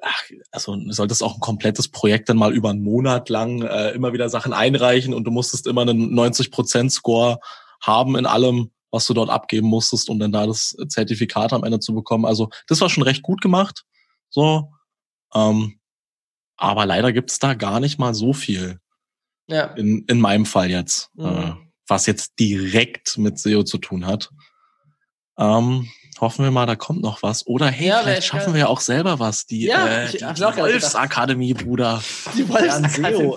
ach, 0.02 0.24
also 0.50 0.76
du 0.76 0.92
solltest 0.92 1.22
auch 1.22 1.36
ein 1.36 1.40
komplettes 1.40 1.88
Projekt 1.88 2.28
dann 2.28 2.36
mal 2.36 2.52
über 2.52 2.68
einen 2.68 2.82
Monat 2.82 3.30
lang 3.30 3.62
äh, 3.62 3.92
immer 3.92 4.12
wieder 4.12 4.28
Sachen 4.28 4.52
einreichen 4.52 5.14
und 5.14 5.24
du 5.24 5.30
musstest 5.30 5.66
immer 5.66 5.82
einen 5.82 6.12
90%-Score 6.12 7.40
haben 7.80 8.14
in 8.14 8.26
allem 8.26 8.70
was 8.90 9.06
du 9.06 9.14
dort 9.14 9.30
abgeben 9.30 9.68
musstest, 9.68 10.08
um 10.10 10.18
dann 10.18 10.32
da 10.32 10.46
das 10.46 10.76
Zertifikat 10.88 11.52
am 11.52 11.64
Ende 11.64 11.80
zu 11.80 11.94
bekommen. 11.94 12.24
Also 12.24 12.50
das 12.66 12.80
war 12.80 12.90
schon 12.90 13.04
recht 13.04 13.22
gut 13.22 13.40
gemacht. 13.40 13.84
So. 14.28 14.72
Ähm, 15.34 15.78
aber 16.56 16.86
leider 16.86 17.12
gibt's 17.12 17.38
da 17.38 17.54
gar 17.54 17.80
nicht 17.80 17.98
mal 17.98 18.14
so 18.14 18.32
viel. 18.32 18.80
Ja. 19.46 19.64
In, 19.74 20.04
in 20.06 20.20
meinem 20.20 20.46
Fall 20.46 20.70
jetzt. 20.70 21.10
Mhm. 21.14 21.26
Äh, 21.26 21.54
was 21.86 22.06
jetzt 22.06 22.38
direkt 22.38 23.18
mit 23.18 23.38
SEO 23.38 23.64
zu 23.64 23.78
tun 23.78 24.06
hat. 24.06 24.30
Ähm, 25.38 25.88
hoffen 26.20 26.44
wir 26.44 26.50
mal, 26.50 26.66
da 26.66 26.76
kommt 26.76 27.02
noch 27.02 27.22
was. 27.22 27.46
Oder 27.46 27.66
hey, 27.66 27.88
ja, 27.88 28.00
vielleicht 28.02 28.26
schaffen 28.26 28.52
wir 28.52 28.60
ja 28.60 28.66
auch 28.68 28.80
selber 28.80 29.18
was. 29.18 29.46
Die, 29.46 29.64
ja, 29.64 30.04
äh, 30.04 30.10
die, 30.10 30.18
die 30.18 30.24
Wolfsakademie, 30.26 31.54
Bruder. 31.54 32.02
Die 32.36 32.48
Wolfsakademie. 32.48 33.36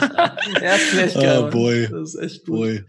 ja, 0.62 0.74
ist 0.74 0.94
echt 0.94 1.14
geil. 1.14 1.44
Oh, 1.44 1.50
boy. 1.50 1.88
Das 1.90 2.14
ist 2.14 2.22
echt 2.22 2.46
gut. 2.46 2.58
Boy. 2.58 2.84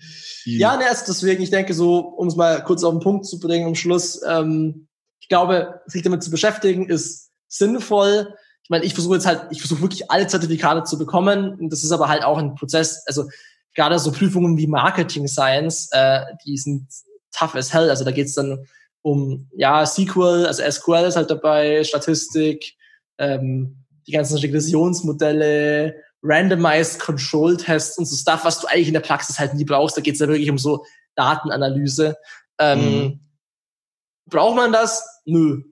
Ja, 0.45 0.77
ne, 0.77 0.87
also 0.87 1.03
deswegen, 1.07 1.43
ich 1.43 1.49
denke 1.49 1.73
so, 1.73 1.99
um 1.99 2.27
es 2.27 2.35
mal 2.35 2.63
kurz 2.63 2.83
auf 2.83 2.93
den 2.93 3.01
Punkt 3.01 3.25
zu 3.25 3.39
bringen, 3.39 3.67
am 3.67 3.75
Schluss, 3.75 4.21
ähm, 4.27 4.87
ich 5.19 5.27
glaube, 5.27 5.81
sich 5.87 6.03
damit 6.03 6.23
zu 6.23 6.31
beschäftigen, 6.31 6.87
ist 6.87 7.31
sinnvoll. 7.47 8.33
Ich 8.63 8.69
meine, 8.69 8.85
ich 8.85 8.93
versuche 8.93 9.15
jetzt 9.15 9.25
halt, 9.25 9.43
ich 9.51 9.61
versuche 9.61 9.81
wirklich 9.81 10.09
alle 10.11 10.27
Zertifikate 10.27 10.83
zu 10.83 10.97
bekommen. 10.97 11.57
Und 11.59 11.69
das 11.71 11.83
ist 11.83 11.91
aber 11.91 12.07
halt 12.07 12.23
auch 12.23 12.37
ein 12.37 12.55
Prozess, 12.55 13.03
also 13.07 13.27
gerade 13.73 13.99
so 13.99 14.11
Prüfungen 14.11 14.57
wie 14.57 14.67
Marketing 14.67 15.27
Science, 15.27 15.89
äh, 15.91 16.21
die 16.45 16.57
sind 16.57 16.87
tough 17.31 17.55
as 17.55 17.73
hell. 17.73 17.89
Also 17.89 18.03
da 18.03 18.11
geht's 18.11 18.33
dann 18.33 18.65
um 19.01 19.49
ja 19.55 19.85
SQL, 19.85 20.45
also 20.47 20.63
SQL 20.69 21.05
ist 21.05 21.15
halt 21.15 21.29
dabei, 21.29 21.83
Statistik, 21.83 22.73
ähm, 23.17 23.85
die 24.07 24.11
ganzen 24.11 24.37
Regressionsmodelle, 24.37 25.95
Randomized 26.27 26.99
Control 26.99 27.57
Tests 27.57 27.97
und 27.97 28.05
so 28.05 28.15
Stuff, 28.15 28.43
was 28.43 28.59
du 28.59 28.67
eigentlich 28.67 28.87
in 28.87 28.93
der 28.93 29.01
Praxis 29.01 29.39
halt 29.39 29.53
nie 29.53 29.65
brauchst. 29.65 29.97
Da 29.97 30.01
geht's 30.01 30.19
ja 30.19 30.27
wirklich 30.27 30.49
um 30.49 30.57
so 30.57 30.85
Datenanalyse. 31.15 32.17
Ähm, 32.59 32.79
mhm. 32.79 33.19
Braucht 34.29 34.55
man 34.55 34.71
das? 34.71 35.21
Nö. 35.25 35.63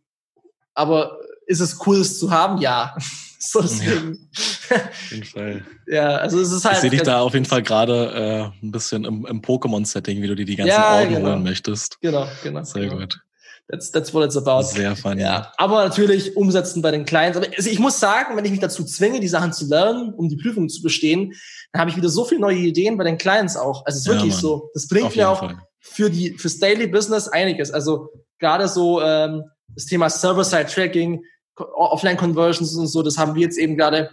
Aber 0.74 1.20
ist 1.48 1.60
es 1.60 1.86
cool, 1.86 1.98
es 1.98 2.20
zu 2.20 2.32
haben? 2.32 2.62
Ja. 2.62 2.96
so 3.40 3.62
deswegen. 3.62 4.30
Ja, 4.70 4.76
auf 4.78 5.12
jeden 5.12 5.26
Fall. 5.26 5.66
ja, 5.88 6.08
also 6.18 6.40
es 6.40 6.52
ist 6.52 6.66
halt. 6.66 6.76
Ich 6.76 6.82
sehe 6.82 6.90
dich 6.90 7.04
da 7.04 7.22
auf 7.22 7.34
jeden 7.34 7.46
Fall 7.46 7.64
gerade 7.64 8.52
äh, 8.62 8.66
ein 8.66 8.72
bisschen 8.72 9.06
im, 9.06 9.26
im 9.26 9.42
Pokémon-Setting, 9.42 10.22
wie 10.22 10.28
du 10.28 10.36
dir 10.36 10.46
die 10.46 10.56
ganzen 10.56 10.70
ja, 10.70 10.96
Orden 10.96 11.14
genau. 11.14 11.30
holen 11.30 11.44
möchtest. 11.44 12.00
Genau, 12.02 12.28
genau. 12.44 12.64
Sehr 12.64 12.84
genau. 12.84 13.00
gut. 13.00 13.20
That's, 13.68 13.92
that's 13.92 14.14
what 14.14 14.24
it's 14.24 14.38
about. 14.38 14.64
Sehr 14.64 14.96
funny. 14.96 15.22
Ja, 15.22 15.52
aber 15.58 15.84
natürlich 15.84 16.38
umsetzen 16.38 16.84
bei 16.84 16.92
den 16.92 17.06
Clients. 17.06 17.36
Aber 17.36 17.48
also 17.56 17.70
ich 17.70 17.80
muss 17.80 18.00
sagen, 18.00 18.38
wenn 18.38 18.46
ich 18.46 18.52
mich 18.52 18.60
dazu 18.60 18.84
zwinge, 18.86 19.20
die 19.20 19.28
Sachen 19.28 19.54
zu 19.54 19.66
lernen, 19.68 20.14
um 20.14 20.30
die 20.30 20.36
Prüfung 20.36 20.70
zu 20.70 20.84
bestehen, 20.84 21.34
dann 21.72 21.80
habe 21.80 21.90
ich 21.90 21.98
wieder 21.98 22.10
so 22.10 22.26
viele 22.26 22.42
neue 22.42 22.58
Ideen 22.58 22.98
bei 22.98 23.04
den 23.04 23.18
Clients 23.18 23.58
auch. 23.58 23.84
Also 23.86 23.98
es 23.98 24.06
ist 24.06 24.08
wirklich 24.08 24.34
ja, 24.34 24.40
so. 24.40 24.70
Das 24.76 24.88
bringt 24.88 25.16
mir 25.16 25.30
auch 25.30 25.40
Fall. 25.40 25.58
für 25.80 26.12
die 26.12 26.38
fürs 26.38 26.60
Daily 26.60 26.86
Business 26.86 27.28
einiges. 27.28 27.72
Also 27.72 28.10
gerade 28.40 28.68
so 28.68 29.02
ähm, 29.02 29.44
das 29.74 29.86
Thema 29.86 30.12
Server-Side-Tracking, 30.12 31.24
Offline-Conversions 31.56 32.76
und 32.76 32.88
so, 32.88 33.02
das 33.02 33.18
haben 33.18 33.34
wir 33.34 33.42
jetzt 33.42 33.58
eben 33.58 33.78
gerade 33.78 34.12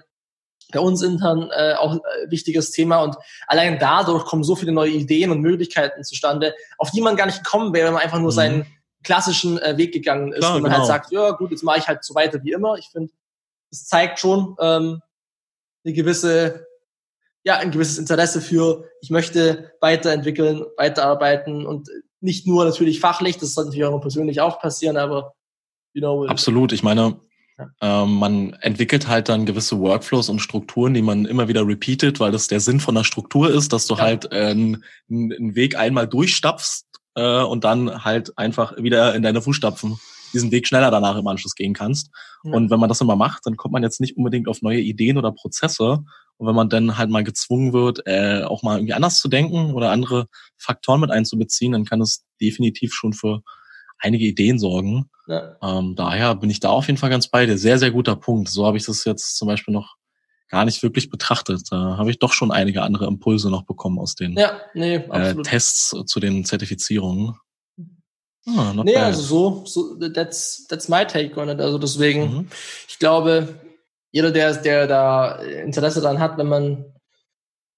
bei 0.73 0.81
uns 0.81 1.03
intern 1.03 1.51
äh, 1.55 1.75
auch 1.75 1.97
äh, 1.97 2.31
wichtiges 2.31 2.71
Thema 2.71 3.03
und 3.03 3.17
allein 3.47 3.79
dadurch 3.79 4.25
kommen 4.25 4.45
so 4.45 4.57
viele 4.57 4.73
neue 4.73 4.93
Ideen 4.93 5.31
und 5.31 5.41
Möglichkeiten 5.41 6.03
zustande, 6.05 6.55
auf 6.79 6.91
die 6.91 7.03
man 7.03 7.17
gar 7.17 7.27
nicht 7.27 7.45
kommen 7.45 7.75
wäre, 7.75 7.89
wenn 7.89 7.95
man 7.95 8.03
einfach 8.03 8.21
nur 8.21 8.31
mhm. 8.31 8.37
seinen 8.37 8.67
klassischen 9.03 9.59
äh, 9.59 9.77
Weg 9.77 9.93
gegangen 9.93 10.33
ist, 10.33 10.41
Klar, 10.41 10.57
wo 10.57 10.61
man 10.61 10.71
halt 10.71 10.83
genau. 10.83 10.93
halt 10.93 11.03
sagt, 11.03 11.13
ja 11.13 11.31
gut, 11.33 11.51
jetzt 11.51 11.63
mache 11.63 11.79
ich 11.79 11.89
halt 11.89 12.05
so 12.05 12.15
weiter 12.15 12.43
wie 12.43 12.53
immer. 12.53 12.77
Ich 12.77 12.89
finde, 12.89 13.13
es 13.71 13.87
zeigt 13.87 14.19
schon 14.19 14.57
ähm, 14.61 15.01
eine 15.85 15.95
gewisse, 15.95 16.67
ja, 17.45 17.57
ein 17.57 17.71
gewisses 17.71 17.99
Interesse 17.99 18.41
für, 18.41 18.89
ich 19.01 19.11
möchte 19.11 19.73
weiterentwickeln, 19.81 20.65
weiterarbeiten 20.77 21.67
und 21.67 21.89
nicht 22.21 22.47
nur 22.47 22.65
natürlich 22.65 23.01
fachlich, 23.01 23.39
das 23.39 23.55
sollte 23.55 23.71
natürlich 23.71 23.87
auch 23.87 24.01
persönlich 24.01 24.41
auch 24.41 24.61
passieren, 24.61 24.97
aber 24.97 25.35
you 25.93 26.01
know. 26.01 26.27
Absolut. 26.27 26.73
Ich 26.73 26.83
meine, 26.83 27.19
ähm, 27.81 28.15
man 28.15 28.53
entwickelt 28.55 29.09
halt 29.09 29.29
dann 29.29 29.47
gewisse 29.47 29.79
Workflows 29.79 30.29
und 30.29 30.41
Strukturen, 30.41 30.95
die 30.95 31.03
man 31.03 31.25
immer 31.25 31.49
wieder 31.49 31.67
repeatet, 31.67 32.21
weil 32.21 32.33
das 32.33 32.49
der 32.49 32.61
Sinn 32.61 32.81
von 32.81 32.95
der 32.95 33.05
Struktur 33.05 33.51
ist, 33.51 33.73
dass 33.73 33.87
du 33.87 33.95
ja. 33.95 34.01
halt 34.01 34.33
äh, 34.33 34.47
einen, 34.47 34.85
einen 35.11 35.55
Weg 35.55 35.77
einmal 35.77 36.07
durchstapfst 36.07 36.87
äh, 37.15 37.43
und 37.43 37.65
dann 37.65 38.05
halt 38.05 38.37
einfach 38.39 38.77
wieder 38.77 39.15
in 39.15 39.23
deine 39.23 39.43
Fußstapfen 39.43 39.99
diesen 40.33 40.51
Weg 40.51 40.67
schneller 40.67 40.91
danach 40.91 41.17
im 41.17 41.27
Anschluss 41.27 41.55
gehen 41.55 41.75
kannst. 41.75 42.11
Ja. 42.45 42.53
Und 42.53 42.71
wenn 42.71 42.81
man 42.81 42.89
das 42.89 43.01
immer 43.01 43.17
macht, 43.17 43.47
dann 43.47 43.57
kommt 43.57 43.73
man 43.73 43.83
jetzt 43.83 44.01
nicht 44.01 44.17
unbedingt 44.17 44.49
auf 44.49 44.63
neue 44.63 44.81
Ideen 44.81 45.19
oder 45.19 45.33
Prozesse. 45.33 45.99
Und 46.39 46.47
wenn 46.47 46.55
man 46.55 46.69
dann 46.69 46.99
halt 46.99 47.11
mal 47.11 47.23
gezwungen 47.23 47.73
wird, 47.73 48.07
äh, 48.07 48.43
auch 48.43 48.63
mal 48.63 48.79
irgendwie 48.79 48.95
anders 48.95 49.21
zu 49.21 49.29
denken 49.29 49.75
oder 49.75 49.91
andere 49.91 50.27
Faktoren 50.59 51.01
mit 51.01 51.11
einzubeziehen, 51.11 51.73
dann 51.73 51.85
kann 51.85 52.01
es 52.01 52.25
definitiv 52.41 52.95
schon 52.95 53.13
für 53.13 53.43
einige 53.99 54.25
Ideen 54.25 54.59
sorgen. 54.59 55.11
Ja. 55.29 55.57
Ähm, 55.63 55.95
daher 55.95 56.35
bin 56.35 56.51
ich 56.51 56.61
da 56.61 56.71
auf 56.71 56.87
jeden 56.87 56.99
Fall 56.99 57.11
ganz 57.11 57.29
bei 57.29 57.47
dir. 57.47 57.59
Sehr, 57.59 57.79
sehr 57.79 57.93
guter 57.93 58.17
Punkt. 58.17 58.49
So 58.49 58.67
habe 58.67 58.77
ich 58.77 58.85
das 58.85 59.05
jetzt 59.05 59.37
zum 59.37 59.47
Beispiel 59.47 59.73
noch 59.73 59.95
gar 60.53 60.67
nicht 60.67 60.83
wirklich 60.83 61.09
betrachtet. 61.09 61.73
Da 61.73 61.97
habe 61.97 62.11
ich 62.11 62.19
doch 62.19 62.35
schon 62.35 62.53
einige 62.53 62.83
andere 62.83 63.07
Impulse 63.07 63.51
noch 63.51 63.63
bekommen 63.65 63.99
aus 63.99 64.15
den 64.15 64.35
ja, 64.35 64.61
nee, 64.75 64.97
äh, 64.97 65.35
Tests 65.43 65.97
zu 66.07 66.21
den 66.21 66.45
Zertifizierungen. 66.45 67.35
Ah, 68.47 68.75
nee, 68.85 68.95
bad. 68.95 69.05
also 69.05 69.23
so, 69.23 69.65
so 69.65 70.09
that's, 70.11 70.67
that's 70.69 70.89
my 70.89 71.07
take 71.07 71.41
on 71.41 71.49
it. 71.49 71.59
Also 71.59 71.79
deswegen, 71.79 72.35
mhm. 72.35 72.49
ich 72.87 72.99
glaube, 72.99 73.61
jeder, 74.11 74.31
der, 74.31 74.55
der 74.55 74.87
da 74.87 75.37
Interesse 75.37 76.03
daran 76.03 76.21
hat, 76.21 76.37
wenn 76.37 76.49
man 76.49 76.85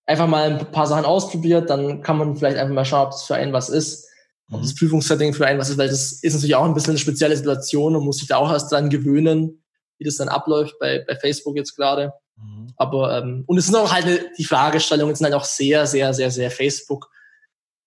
einfach 0.04 0.26
mal 0.26 0.50
ein 0.50 0.72
paar 0.72 0.88
Sachen 0.88 1.04
ausprobiert, 1.04 1.70
dann 1.70 2.02
kann 2.02 2.18
man 2.18 2.36
vielleicht 2.36 2.56
einfach 2.56 2.74
mal 2.74 2.84
schauen, 2.84 3.06
ob 3.06 3.12
das 3.12 3.22
für 3.22 3.36
einen 3.36 3.52
was 3.52 3.68
ist. 3.68 4.08
Ob 4.50 4.62
das 4.62 4.72
mhm. 4.72 4.78
Prüfungssetting 4.78 5.32
für 5.32 5.46
einen 5.46 5.60
was 5.60 5.70
ist, 5.70 5.78
weil 5.78 5.88
das 5.88 6.12
ist 6.20 6.34
natürlich 6.34 6.56
auch 6.56 6.64
ein 6.64 6.74
bisschen 6.74 6.90
eine 6.90 6.98
spezielle 6.98 7.36
Situation 7.36 7.94
und 7.94 8.04
muss 8.04 8.18
sich 8.18 8.26
da 8.26 8.38
auch 8.38 8.50
erst 8.50 8.72
dran 8.72 8.90
gewöhnen, 8.90 9.62
wie 9.98 10.04
das 10.04 10.16
dann 10.16 10.28
abläuft 10.28 10.74
bei, 10.80 11.04
bei 11.06 11.14
Facebook 11.14 11.56
jetzt 11.56 11.76
gerade. 11.76 12.12
Mhm. 12.36 12.72
Aber 12.76 13.18
ähm, 13.18 13.44
und 13.46 13.58
es 13.58 13.66
sind 13.66 13.76
auch 13.76 13.92
halt 13.92 14.06
eine, 14.06 14.20
die 14.36 14.44
Fragestellungen 14.44 15.14
sind 15.14 15.24
halt 15.24 15.34
auch 15.34 15.44
sehr, 15.44 15.86
sehr, 15.86 16.12
sehr, 16.14 16.30
sehr 16.30 16.50
Facebook 16.50 17.10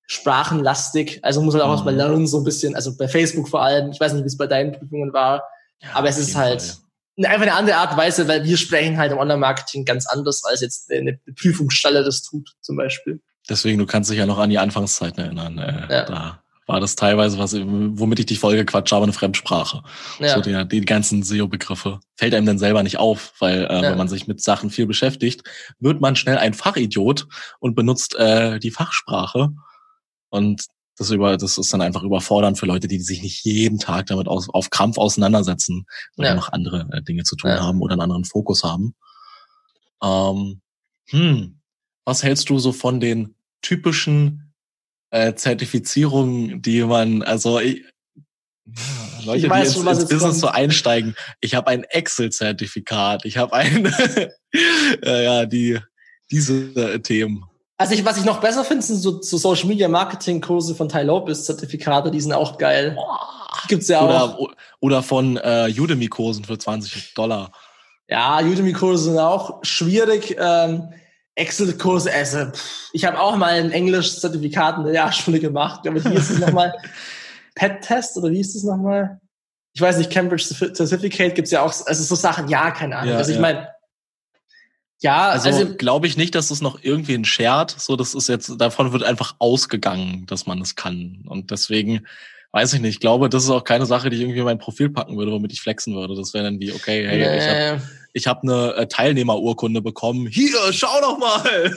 sprachenlastig. 0.07 1.19
Also 1.23 1.41
muss 1.41 1.53
man 1.53 1.63
auch 1.63 1.67
mhm. 1.67 1.73
erstmal 1.73 1.95
lernen, 1.95 2.27
so 2.27 2.39
ein 2.39 2.43
bisschen, 2.43 2.75
also 2.75 2.95
bei 2.97 3.07
Facebook 3.07 3.49
vor 3.49 3.61
allem, 3.61 3.91
ich 3.91 3.99
weiß 3.99 4.13
nicht, 4.13 4.23
wie 4.23 4.27
es 4.27 4.37
bei 4.37 4.47
deinen 4.47 4.71
Prüfungen 4.71 5.13
war, 5.13 5.43
ja, 5.81 5.89
aber 5.93 6.07
es 6.07 6.17
ist 6.17 6.35
halt 6.35 6.61
Fall. 6.61 7.25
einfach 7.25 7.41
eine 7.41 7.53
andere 7.53 7.77
Art 7.77 7.91
und 7.91 7.97
Weise, 7.97 8.27
weil 8.27 8.43
wir 8.43 8.57
sprechen 8.57 8.97
halt 8.97 9.11
im 9.11 9.17
Online-Marketing 9.17 9.85
ganz 9.85 10.07
anders, 10.07 10.43
als 10.45 10.61
jetzt 10.61 10.89
eine, 10.89 10.99
eine 10.99 11.33
Prüfungsstelle 11.35 12.03
das 12.03 12.23
tut, 12.23 12.55
zum 12.61 12.77
Beispiel. 12.77 13.21
Deswegen, 13.49 13.77
du 13.77 13.85
kannst 13.85 14.09
dich 14.09 14.17
ja 14.17 14.25
noch 14.25 14.39
an 14.39 14.49
die 14.49 14.59
Anfangszeiten 14.59 15.23
erinnern. 15.23 15.57
Äh, 15.57 15.93
ja. 15.93 16.05
Da 16.05 16.43
war 16.67 16.79
das 16.79 16.95
teilweise 16.95 17.37
was, 17.39 17.55
womit 17.55 18.19
ich 18.19 18.25
dich 18.27 18.39
voll 18.39 18.55
gequatscht 18.55 18.91
habe, 18.91 19.03
eine 19.03 19.13
Fremdsprache. 19.13 19.81
Ja. 20.19 20.35
So 20.35 20.41
die, 20.41 20.67
die 20.67 20.81
ganzen 20.81 21.23
SEO-Begriffe. 21.23 21.99
Fällt 22.15 22.35
einem 22.35 22.45
dann 22.45 22.59
selber 22.59 22.83
nicht 22.83 22.99
auf, 22.99 23.33
weil 23.39 23.65
äh, 23.65 23.73
ja. 23.73 23.81
wenn 23.83 23.97
man 23.97 24.07
sich 24.07 24.27
mit 24.27 24.41
Sachen 24.41 24.69
viel 24.69 24.85
beschäftigt, 24.85 25.43
wird 25.79 26.01
man 26.01 26.15
schnell 26.15 26.37
ein 26.37 26.53
Fachidiot 26.53 27.27
und 27.59 27.75
benutzt 27.75 28.15
äh, 28.15 28.59
die 28.59 28.71
Fachsprache. 28.71 29.49
Und 30.29 30.65
das 30.97 31.09
über, 31.11 31.37
das 31.37 31.57
ist 31.57 31.73
dann 31.73 31.81
einfach 31.81 32.03
überfordernd 32.03 32.59
für 32.59 32.65
Leute, 32.65 32.87
die 32.87 32.99
sich 32.99 33.21
nicht 33.21 33.45
jeden 33.45 33.79
Tag 33.79 34.07
damit 34.07 34.27
aus, 34.27 34.49
auf 34.49 34.69
Krampf 34.69 34.97
auseinandersetzen, 34.97 35.85
weil 36.15 36.27
ja. 36.27 36.35
noch 36.35 36.51
andere 36.51 36.87
äh, 36.91 37.01
Dinge 37.01 37.23
zu 37.23 37.35
tun 37.35 37.51
ja. 37.51 37.59
haben 37.59 37.81
oder 37.81 37.93
einen 37.93 38.01
anderen 38.01 38.25
Fokus 38.25 38.63
haben. 38.63 38.93
Ähm, 40.03 40.61
Hm, 41.09 41.59
was 42.05 42.23
hältst 42.23 42.49
du 42.49 42.59
so 42.59 42.71
von 42.71 42.99
den 42.99 43.35
typischen 43.61 44.46
äh, 45.11 45.33
Zertifizierungen, 45.33 46.61
die 46.61 46.83
man, 46.83 47.23
also 47.23 47.59
ich, 47.59 47.83
Leute, 49.23 49.45
ich 49.45 49.49
weiß 49.49 49.73
die 49.73 49.79
ins, 49.79 49.99
ins 49.99 50.09
Business 50.09 50.39
so 50.39 50.47
einsteigen. 50.47 51.15
Ich 51.41 51.55
habe 51.55 51.67
ein 51.67 51.83
Excel-Zertifikat, 51.83 53.25
ich 53.25 53.37
habe 53.37 53.53
ein, 53.53 53.85
äh, 55.03 55.23
ja, 55.23 55.45
die 55.45 55.79
diese 56.31 56.53
äh, 56.75 56.99
Themen. 56.99 57.45
Also 57.77 57.93
ich, 57.93 58.03
was 58.03 58.17
ich 58.17 58.25
noch 58.25 58.41
besser 58.41 58.65
finde, 58.65 58.83
sind 58.83 58.97
so, 58.97 59.21
so 59.21 59.37
Social 59.37 59.67
Media 59.67 59.87
Marketing 59.87 60.41
Kurse 60.41 60.73
von 60.73 60.89
Ty 60.89 61.03
Lopez 61.03 61.45
Zertifikate, 61.45 62.09
die 62.11 62.19
sind 62.19 62.33
auch 62.33 62.57
geil. 62.57 62.97
Gibt's 63.67 63.87
ja 63.87 64.01
auch. 64.01 64.39
Oder, 64.39 64.53
oder 64.79 65.03
von 65.03 65.37
äh, 65.37 65.71
Udemy 65.77 66.07
Kursen 66.07 66.43
für 66.43 66.57
20 66.57 67.13
Dollar. 67.13 67.51
Ja, 68.09 68.39
Udemy 68.39 68.73
Kurse 68.73 69.05
sind 69.05 69.19
auch 69.19 69.59
schwierig. 69.63 70.35
Ähm, 70.39 70.89
Excel 71.37 71.77
Kurse, 71.77 72.11
also 72.11 72.51
ich 72.93 73.05
habe 73.05 73.19
auch 73.19 73.37
mal 73.37 73.53
ein 73.53 73.71
Englisch 73.71 74.19
Zertifikat 74.19 74.77
in 74.77 74.85
der 74.85 74.93
Jahrschule 74.93 75.39
gemacht. 75.39 75.87
Aber 75.87 76.03
wie 76.03 76.15
ist 76.15 76.29
es 76.29 76.39
nochmal? 76.39 76.73
Pet 77.55 77.81
Test 77.81 78.17
oder 78.17 78.31
wie 78.31 78.39
ist 78.39 78.55
es 78.55 78.63
nochmal? 78.63 79.19
Ich 79.73 79.81
weiß 79.81 79.97
nicht, 79.97 80.11
Cambridge 80.11 80.43
Certificate 80.43 81.35
gibt's 81.35 81.51
ja 81.51 81.61
auch, 81.61 81.73
also 81.85 82.03
so 82.03 82.15
Sachen, 82.15 82.47
ja, 82.47 82.71
keine 82.71 82.97
Ahnung. 82.97 83.13
Ja, 83.13 83.17
also 83.17 83.29
ich 83.29 83.37
ja. 83.37 83.41
meine, 83.41 83.69
ja, 84.99 85.29
also, 85.29 85.49
also 85.49 85.75
glaube 85.75 86.07
ich 86.07 86.17
nicht, 86.17 86.33
dass 86.33 86.49
es 86.49 86.61
noch 86.61 86.79
irgendwie 86.81 87.13
ein 87.13 87.25
Shared, 87.25 87.69
so 87.69 87.95
das 87.95 88.15
ist 88.15 88.27
jetzt, 88.27 88.59
davon 88.59 88.91
wird 88.91 89.03
einfach 89.03 89.35
ausgegangen, 89.37 90.25
dass 90.25 90.47
man 90.47 90.59
es 90.59 90.75
kann. 90.75 91.23
Und 91.27 91.51
deswegen, 91.51 92.07
weiß 92.51 92.73
ich 92.73 92.81
nicht, 92.81 92.95
ich 92.95 92.99
glaube, 92.99 93.29
das 93.29 93.43
ist 93.43 93.49
auch 93.49 93.63
keine 93.63 93.85
Sache, 93.85 94.09
die 94.09 94.15
ich 94.15 94.21
irgendwie 94.21 94.39
in 94.39 94.45
mein 94.45 94.59
Profil 94.59 94.89
packen 94.89 95.17
würde, 95.17 95.31
womit 95.31 95.53
ich 95.53 95.61
flexen 95.61 95.95
würde. 95.95 96.15
Das 96.15 96.33
wäre 96.33 96.45
dann 96.45 96.59
wie, 96.59 96.71
okay, 96.71 97.07
hey, 97.07 97.17
nee. 97.17 97.37
ich 97.37 97.47
habe 97.47 97.81
ich 98.13 98.27
hab 98.27 98.43
eine 98.43 98.75
äh, 98.75 98.87
Teilnehmerurkunde 98.87 99.81
bekommen. 99.81 100.27
Hier, 100.27 100.57
schau 100.71 101.01
doch 101.01 101.19
mal! 101.19 101.75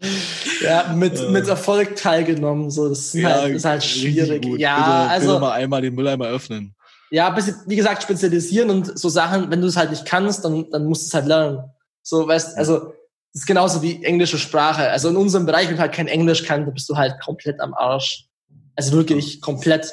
ja, 0.62 0.92
mit, 0.94 1.18
äh. 1.18 1.30
mit 1.30 1.46
Erfolg 1.46 1.96
teilgenommen. 1.96 2.70
So, 2.70 2.88
das 2.88 2.98
ist, 2.98 3.14
ja, 3.14 3.30
halt, 3.30 3.54
ist 3.54 3.64
halt 3.64 3.84
schwierig. 3.84 4.44
Ja, 4.58 4.76
bitte, 4.76 5.10
also. 5.10 5.28
Bitte 5.28 5.40
mal 5.40 5.52
einmal 5.52 5.82
den 5.82 5.94
Mülleimer 5.94 6.26
öffnen. 6.26 6.74
Ja, 7.10 7.30
bisschen, 7.30 7.56
wie 7.66 7.76
gesagt, 7.76 8.02
spezialisieren 8.02 8.70
und 8.70 8.98
so 8.98 9.08
Sachen, 9.08 9.50
wenn 9.50 9.60
du 9.60 9.66
es 9.66 9.76
halt 9.76 9.90
nicht 9.90 10.06
kannst, 10.06 10.44
dann, 10.44 10.70
dann 10.70 10.86
musst 10.86 11.02
du 11.02 11.06
es 11.08 11.14
halt 11.14 11.26
lernen. 11.26 11.58
So, 12.02 12.26
weißt, 12.26 12.56
also, 12.56 12.94
das 13.32 13.42
ist 13.42 13.46
genauso 13.46 13.82
wie 13.82 14.02
englische 14.04 14.38
Sprache. 14.38 14.90
Also 14.90 15.08
in 15.08 15.16
unserem 15.16 15.46
Bereich, 15.46 15.68
wenn 15.68 15.76
du 15.76 15.80
halt 15.80 15.92
kein 15.92 16.08
Englisch 16.08 16.44
kannst, 16.44 16.66
dann 16.66 16.74
bist 16.74 16.88
du 16.88 16.96
halt 16.96 17.20
komplett 17.20 17.60
am 17.60 17.74
Arsch. 17.74 18.26
Also 18.76 18.92
wirklich 18.92 19.40
komplett. 19.40 19.90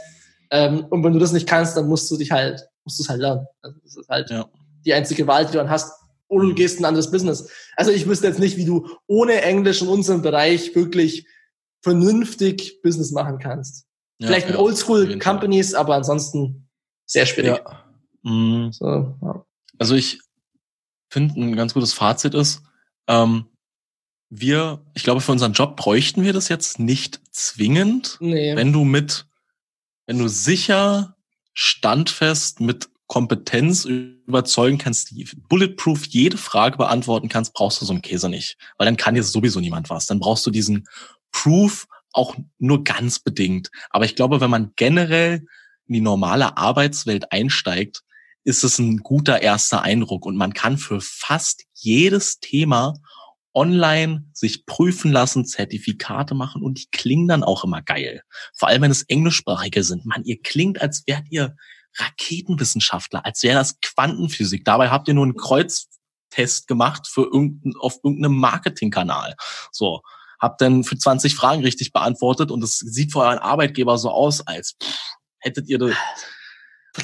Ähm, 0.52 0.86
und 0.90 1.04
wenn 1.04 1.14
du 1.14 1.20
das 1.20 1.32
nicht 1.32 1.48
kannst, 1.48 1.76
dann 1.76 1.88
musst 1.88 2.10
du 2.10 2.18
dich 2.18 2.32
halt, 2.32 2.68
musst 2.84 3.00
du 3.00 3.04
es 3.04 3.10
halt 3.10 3.22
lernen. 3.22 3.46
Also 3.62 3.80
das 3.84 3.98
ist 3.98 4.10
halt 4.10 4.30
ja. 4.30 4.50
die 4.86 4.94
einzige 4.94 5.28
Wahl, 5.28 5.46
die 5.46 5.52
du 5.52 5.58
dann 5.58 5.70
hast. 5.70 5.92
Oder 6.30 6.48
du 6.48 6.54
gehst 6.56 6.80
in 6.80 6.84
ein 6.84 6.90
anderes 6.90 7.12
Business. 7.12 7.50
Also 7.76 7.92
ich 7.92 8.08
wüsste 8.08 8.28
jetzt 8.28 8.40
nicht, 8.40 8.58
wie 8.58 8.66
du 8.66 8.88
ohne 9.08 9.42
Englisch 9.42 9.82
in 9.82 9.88
unserem 9.88 10.22
Bereich 10.22 10.76
wirklich 10.76 11.26
vernünftig 11.82 12.82
Business 12.82 13.12
machen 13.12 13.40
kannst. 13.40 13.86
Ja, 14.20 14.28
Vielleicht 14.28 14.48
mit 14.48 14.56
ja, 14.56 14.62
Oldschool 14.62 15.20
Companies, 15.20 15.74
aber 15.74 15.96
ansonsten 15.96 16.68
sehr 17.06 17.26
schwierig. 17.26 17.62
Mhm. 18.24 18.72
So. 18.72 19.16
Also 19.78 19.96
ich 19.96 20.20
finde, 21.10 21.40
ein 21.40 21.56
ganz 21.56 21.74
gutes 21.74 21.94
Fazit 21.94 22.34
ist, 22.34 22.62
ähm, 23.08 23.46
wir, 24.30 24.86
ich 24.94 25.04
glaube, 25.04 25.22
für 25.22 25.32
unseren 25.32 25.54
Job 25.54 25.78
bräuchten 25.78 26.24
wir 26.24 26.34
das 26.34 26.50
jetzt 26.50 26.80
nicht 26.80 27.22
zwingend, 27.32 28.18
nee. 28.20 28.56
wenn 28.56 28.74
du 28.74 28.84
mit, 28.84 29.26
wenn 30.06 30.20
du 30.20 30.28
sicher, 30.28 31.16
standfest, 31.54 32.60
mit 32.60 32.90
Kompetenz 33.08 33.86
überzeugen 33.86 34.78
kannst, 34.78 35.12
die 35.12 35.28
bulletproof 35.48 36.06
jede 36.06 36.38
Frage 36.38 36.78
beantworten 36.78 37.30
kannst, 37.30 37.54
brauchst 37.54 37.82
du 37.82 37.86
so 37.86 37.94
einen 37.94 38.02
Käse 38.02 38.30
nicht. 38.30 38.58
Weil 38.78 38.86
dann 38.86 38.98
kann 38.98 39.16
jetzt 39.16 39.32
sowieso 39.32 39.62
niemand 39.62 39.90
was. 39.90 40.06
Dann 40.06 40.20
brauchst 40.20 40.46
du 40.46 40.52
diesen 40.52 40.88
Proof 41.32 41.88
auch 42.12 42.36
nur 42.60 42.84
ganz 42.84 43.20
bedingt. 43.20 43.72
Aber 43.90 44.06
ich 44.06 44.16
glaube, 44.16 44.42
wenn 44.42 44.50
man 44.50 44.74
generell 44.76 45.46
in 45.88 45.94
die 45.94 46.02
normale 46.02 46.58
Arbeitswelt 46.58 47.32
einsteigt, 47.32 48.04
ist 48.44 48.64
es 48.64 48.78
ein 48.78 48.98
guter 48.98 49.42
erster 49.42 49.82
Eindruck 49.82 50.26
und 50.26 50.36
man 50.38 50.54
kann 50.54 50.78
für 50.78 51.02
fast 51.02 51.64
jedes 51.74 52.40
Thema 52.40 52.94
online 53.58 54.24
sich 54.34 54.66
prüfen 54.68 55.12
lassen, 55.12 55.46
Zertifikate 55.46 56.36
machen 56.36 56.62
und 56.62 56.78
die 56.80 56.88
klingen 56.92 57.28
dann 57.28 57.44
auch 57.44 57.64
immer 57.64 57.82
geil. 57.82 58.22
Vor 58.56 58.70
allem, 58.70 58.84
wenn 58.84 58.92
es 58.92 59.02
englischsprachige 59.04 59.84
sind. 59.84 60.06
Man, 60.06 60.24
ihr 60.24 60.40
klingt, 60.42 60.80
als 60.82 61.04
wärt 61.08 61.26
ihr 61.32 61.56
Raketenwissenschaftler, 61.98 63.26
als 63.26 63.42
wäre 63.42 63.56
das 63.56 63.80
Quantenphysik. 63.82 64.64
Dabei 64.64 64.90
habt 64.90 65.08
ihr 65.08 65.16
nur 65.16 65.26
einen 65.26 65.36
Kreuztest 65.36 66.68
gemacht 66.68 67.08
für 67.08 67.24
irgendein, 67.24 67.74
auf 67.80 67.96
irgendeinem 68.04 68.38
Marketingkanal. 68.38 69.36
So. 69.72 70.02
Habt 70.40 70.62
dann 70.62 70.84
für 70.84 70.96
20 70.96 71.34
Fragen 71.34 71.64
richtig 71.64 71.94
beantwortet 71.94 72.52
und 72.52 72.64
es 72.64 72.78
sieht 72.78 73.12
für 73.12 73.22
euren 73.22 73.40
Arbeitgeber 73.40 73.98
so 73.98 74.12
aus, 74.12 74.46
als 74.46 74.76
pff, 74.82 74.96
hättet 75.40 75.68
ihr 75.68 75.80
das, 75.80 75.96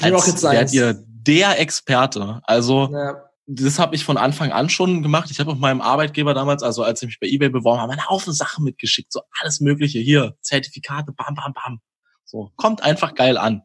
als 0.00 0.42
wärt 0.44 0.72
ihr 0.72 1.04
der 1.04 1.58
Experte. 1.58 2.40
Also 2.44 2.90
ja. 2.92 3.23
Das 3.46 3.78
habe 3.78 3.94
ich 3.94 4.04
von 4.04 4.16
Anfang 4.16 4.52
an 4.52 4.70
schon 4.70 5.02
gemacht. 5.02 5.30
Ich 5.30 5.38
habe 5.38 5.50
auch 5.50 5.56
meinem 5.56 5.80
Arbeitgeber 5.80 6.32
damals, 6.32 6.62
also 6.62 6.82
als 6.82 7.02
ich 7.02 7.06
mich 7.08 7.20
bei 7.20 7.26
eBay 7.26 7.50
beworben 7.50 7.80
habe, 7.80 7.92
einen 7.92 8.08
Haufen 8.08 8.32
Sachen 8.32 8.64
mitgeschickt, 8.64 9.12
so 9.12 9.20
alles 9.40 9.60
Mögliche 9.60 9.98
hier, 9.98 10.36
Zertifikate, 10.40 11.12
bam, 11.12 11.34
bam, 11.34 11.52
bam. 11.52 11.80
So 12.24 12.50
kommt 12.56 12.82
einfach 12.82 13.14
geil 13.14 13.36
an. 13.36 13.62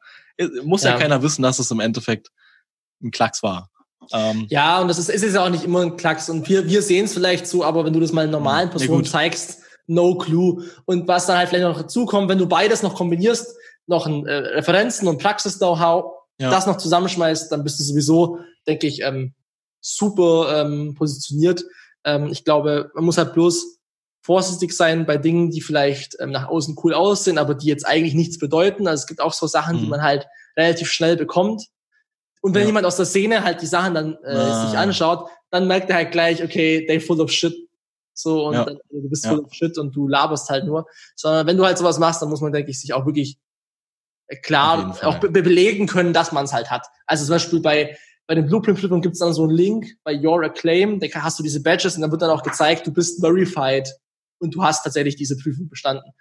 Muss 0.64 0.84
ja, 0.84 0.92
ja 0.92 0.98
keiner 0.98 1.22
wissen, 1.22 1.42
dass 1.42 1.60
es 1.60 1.72
im 1.72 1.80
Endeffekt 1.80 2.30
ein 3.02 3.12
Klacks 3.12 3.42
war. 3.42 3.70
Ähm, 4.12 4.48
ja, 4.50 4.82
und 4.82 4.88
das 4.88 4.98
ist, 4.98 5.10
ist 5.10 5.34
ja 5.34 5.46
auch 5.46 5.50
nicht 5.50 5.64
immer 5.64 5.82
ein 5.82 5.96
Klacks. 5.96 6.30
Und 6.30 6.50
wir, 6.50 6.68
wir 6.68 6.82
sehen 6.82 7.06
es 7.06 7.14
vielleicht 7.14 7.48
so, 7.48 7.64
aber 7.64 7.86
wenn 7.86 7.94
du 7.94 8.00
das 8.00 8.12
mal 8.12 8.26
in 8.26 8.32
normalen 8.32 8.70
Personen 8.70 9.04
ja, 9.04 9.10
zeigst, 9.10 9.62
no 9.88 10.18
clue. 10.18 10.64
Und 10.86 11.08
was 11.08 11.26
dann 11.26 11.38
halt 11.38 11.50
vielleicht 11.50 11.66
noch 11.66 11.82
dazu 11.82 12.06
kommt, 12.06 12.30
wenn 12.30 12.38
du 12.38 12.48
beides 12.48 12.84
noch 12.84 12.96
kombinierst, 12.96 13.56
noch 13.88 14.06
ein, 14.06 14.26
äh, 14.26 14.34
Referenzen 14.34 15.08
und 15.08 15.22
Praxis-Know-how, 15.22 16.14
ja. 16.40 16.50
das 16.50 16.68
noch 16.68 16.78
zusammenschmeißt, 16.78 17.52
dann 17.52 17.64
bist 17.64 17.80
du 17.80 17.84
sowieso, 17.84 18.40
denke 18.68 18.88
ich, 18.88 19.02
ähm, 19.02 19.34
super 19.82 20.62
ähm, 20.62 20.96
positioniert. 20.96 21.64
Ähm, 22.04 22.28
ich 22.28 22.44
glaube, 22.44 22.92
man 22.96 23.06
muss 23.06 23.18
halt 23.18 23.34
bloß 23.34 23.80
vorsichtig 24.22 24.76
sein 24.76 25.06
bei 25.06 25.18
Dingen, 25.18 25.50
die 25.50 25.62
vielleicht 25.62 26.16
ähm, 26.20 26.32
nach 26.32 26.48
außen 26.48 26.76
cool 26.84 26.94
aussehen, 26.94 27.38
aber 27.38 27.56
die 27.56 27.68
jetzt 27.68 27.86
eigentlich 27.88 28.14
nichts 28.14 28.38
bedeuten. 28.38 28.88
Also 28.88 29.02
es 29.02 29.08
gibt 29.08 29.22
auch 29.22 29.34
so 29.34 29.48
Sachen, 29.48 29.78
mhm. 29.78 29.82
die 29.82 29.88
man 29.88 30.02
halt 30.02 30.28
relativ 30.58 30.92
schnell 30.92 31.16
bekommt. 31.16 31.66
Und 32.42 32.54
wenn 32.54 32.62
ja. 32.62 32.68
jemand 32.68 32.86
aus 32.86 32.98
der 32.98 33.06
Szene 33.06 33.44
halt 33.44 33.62
die 33.62 33.66
Sachen 33.66 33.94
dann 33.94 34.18
äh, 34.24 34.30
ah. 34.30 34.68
sich 34.68 34.78
anschaut, 34.78 35.30
dann 35.52 35.68
merkt 35.68 35.90
er 35.90 35.98
halt 35.98 36.12
gleich, 36.12 36.44
okay, 36.44 36.86
they 36.86 37.00
full 37.00 37.20
of 37.22 37.32
shit. 37.32 37.56
So, 38.14 38.48
und 38.48 38.54
ja. 38.54 38.66
dann, 38.66 38.78
du 38.90 39.10
bist 39.10 39.26
ja. 39.26 39.32
full 39.32 39.40
of 39.40 39.54
shit 39.54 39.78
und 39.78 39.96
du 39.96 40.08
laberst 40.08 40.50
halt 40.50 40.66
nur. 40.66 40.86
Sondern 41.16 41.48
wenn 41.48 41.58
du 41.58 41.66
halt 41.66 41.78
sowas 41.78 42.00
machst, 42.00 42.22
dann 42.22 42.30
muss 42.30 42.42
man, 42.42 42.52
denke 42.52 42.72
ich, 42.72 42.80
sich 42.80 42.94
auch 42.94 43.06
wirklich 43.06 43.38
klar 44.44 44.98
auch 45.04 45.20
be 45.20 45.30
belegen 45.30 45.88
können, 45.88 46.14
dass 46.14 46.32
man 46.32 46.46
es 46.46 46.54
halt 46.54 46.70
hat. 46.70 46.86
Also 47.08 47.26
zum 47.26 47.36
Beispiel 47.36 47.62
bei, 47.62 47.98
bei 48.30 48.36
den 48.36 48.46
Blueprint-Prüfungen 48.46 49.02
gibt 49.02 49.14
es 49.14 49.20
dann 49.20 49.34
so 49.34 49.42
einen 49.42 49.54
Link 49.54 49.98
bei 50.04 50.16
Your 50.16 50.44
Acclaim, 50.44 51.00
da 51.00 51.08
hast 51.16 51.40
du 51.40 51.44
diese 51.44 51.64
Badges 51.64 51.96
und 51.96 52.04
dann 52.04 52.12
wird 52.12 52.22
dann 52.22 52.30
auch 52.30 52.44
gezeigt, 52.44 52.86
du 52.86 52.94
bist 52.94 53.20
verified 53.20 53.92
und 54.38 54.54
du 54.54 54.64
hast 54.64 54.84
tatsächlich 54.84 55.16
diese 55.16 55.36
Prüfung 55.36 55.68
bestanden. 55.68 56.12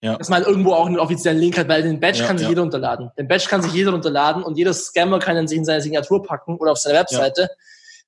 Ja. 0.00 0.16
Dass 0.16 0.28
man 0.28 0.38
halt 0.38 0.46
irgendwo 0.46 0.72
auch 0.72 0.86
einen 0.86 1.00
offiziellen 1.00 1.40
Link 1.40 1.58
hat, 1.58 1.66
weil 1.66 1.82
den 1.82 1.98
Badge 1.98 2.20
ja, 2.20 2.28
kann 2.28 2.38
sich 2.38 2.44
ja. 2.44 2.50
jeder 2.50 2.62
runterladen. 2.62 3.10
Den 3.18 3.26
Badge 3.26 3.46
kann 3.48 3.60
sich 3.60 3.72
jeder 3.72 3.90
runterladen 3.90 4.44
und 4.44 4.56
jeder 4.56 4.72
Scammer 4.72 5.18
kann 5.18 5.34
dann 5.34 5.48
sich 5.48 5.58
in 5.58 5.64
seine 5.64 5.82
Signatur 5.82 6.22
packen 6.22 6.58
oder 6.58 6.70
auf 6.70 6.78
seine 6.78 6.96
Webseite. 6.96 7.50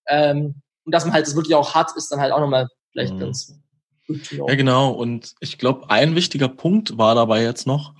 Ähm, 0.06 0.62
und 0.84 0.94
dass 0.94 1.04
man 1.04 1.12
halt 1.12 1.26
das 1.26 1.34
wirklich 1.34 1.56
auch 1.56 1.74
hat, 1.74 1.90
ist 1.96 2.12
dann 2.12 2.20
halt 2.20 2.32
auch 2.32 2.38
nochmal 2.38 2.68
vielleicht 2.92 3.14
mhm. 3.14 3.18
ganz 3.18 3.52
gut. 4.06 4.30
Ja, 4.30 4.54
genau. 4.54 4.92
Und 4.92 5.34
ich 5.40 5.58
glaube, 5.58 5.90
ein 5.90 6.14
wichtiger 6.14 6.48
Punkt 6.48 6.98
war 6.98 7.16
dabei 7.16 7.42
jetzt 7.42 7.66
noch, 7.66 7.94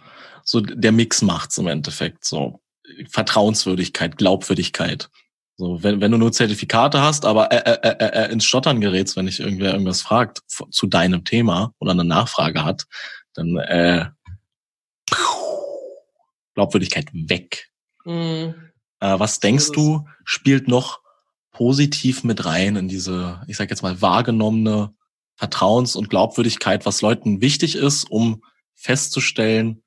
so 0.45 0.61
der 0.61 0.93
Mix 0.93 1.23
macht's 1.23 1.59
im 1.59 1.67
Endeffekt. 1.67 2.25
So 2.25 2.61
Vertrauenswürdigkeit, 3.09 4.17
Glaubwürdigkeit. 4.17 5.11
So, 5.61 5.83
wenn, 5.83 6.01
wenn 6.01 6.11
du 6.11 6.17
nur 6.17 6.33
Zertifikate 6.33 7.03
hast, 7.03 7.27
aber 7.27 7.53
äh, 7.53 7.59
äh, 7.71 7.97
äh, 7.99 8.25
äh, 8.25 8.33
ins 8.33 8.47
Stottern 8.47 8.81
gerätst, 8.81 9.15
wenn 9.17 9.27
dich 9.27 9.41
irgendwer 9.41 9.73
irgendwas 9.75 10.01
fragt 10.01 10.41
zu 10.49 10.87
deinem 10.87 11.27
Thema 11.27 11.75
oder 11.79 11.91
eine 11.91 12.07
Nachfrage 12.07 12.65
hat, 12.65 12.87
dann 13.35 13.59
äh, 13.59 14.07
Glaubwürdigkeit 16.55 17.11
weg. 17.13 17.69
Mhm. 18.07 18.55
Äh, 19.01 19.19
was 19.19 19.39
denkst 19.41 19.73
du, 19.73 20.09
spielt 20.25 20.67
noch 20.67 21.01
positiv 21.53 22.25
mit 22.25 22.47
rein 22.47 22.77
in 22.77 22.89
diese, 22.89 23.43
ich 23.47 23.59
sag 23.59 23.69
jetzt 23.69 23.83
mal, 23.83 24.01
wahrgenommene 24.01 24.95
Vertrauens- 25.37 25.95
und 25.95 26.09
Glaubwürdigkeit, 26.09 26.87
was 26.87 27.03
Leuten 27.03 27.43
wichtig 27.43 27.77
ist, 27.77 28.11
um 28.11 28.43
festzustellen, 28.77 29.83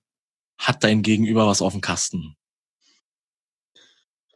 hat 0.59 0.83
dein 0.83 1.01
Gegenüber 1.01 1.47
was 1.47 1.63
auf 1.63 1.73
dem 1.73 1.81
Kasten? 1.81 2.35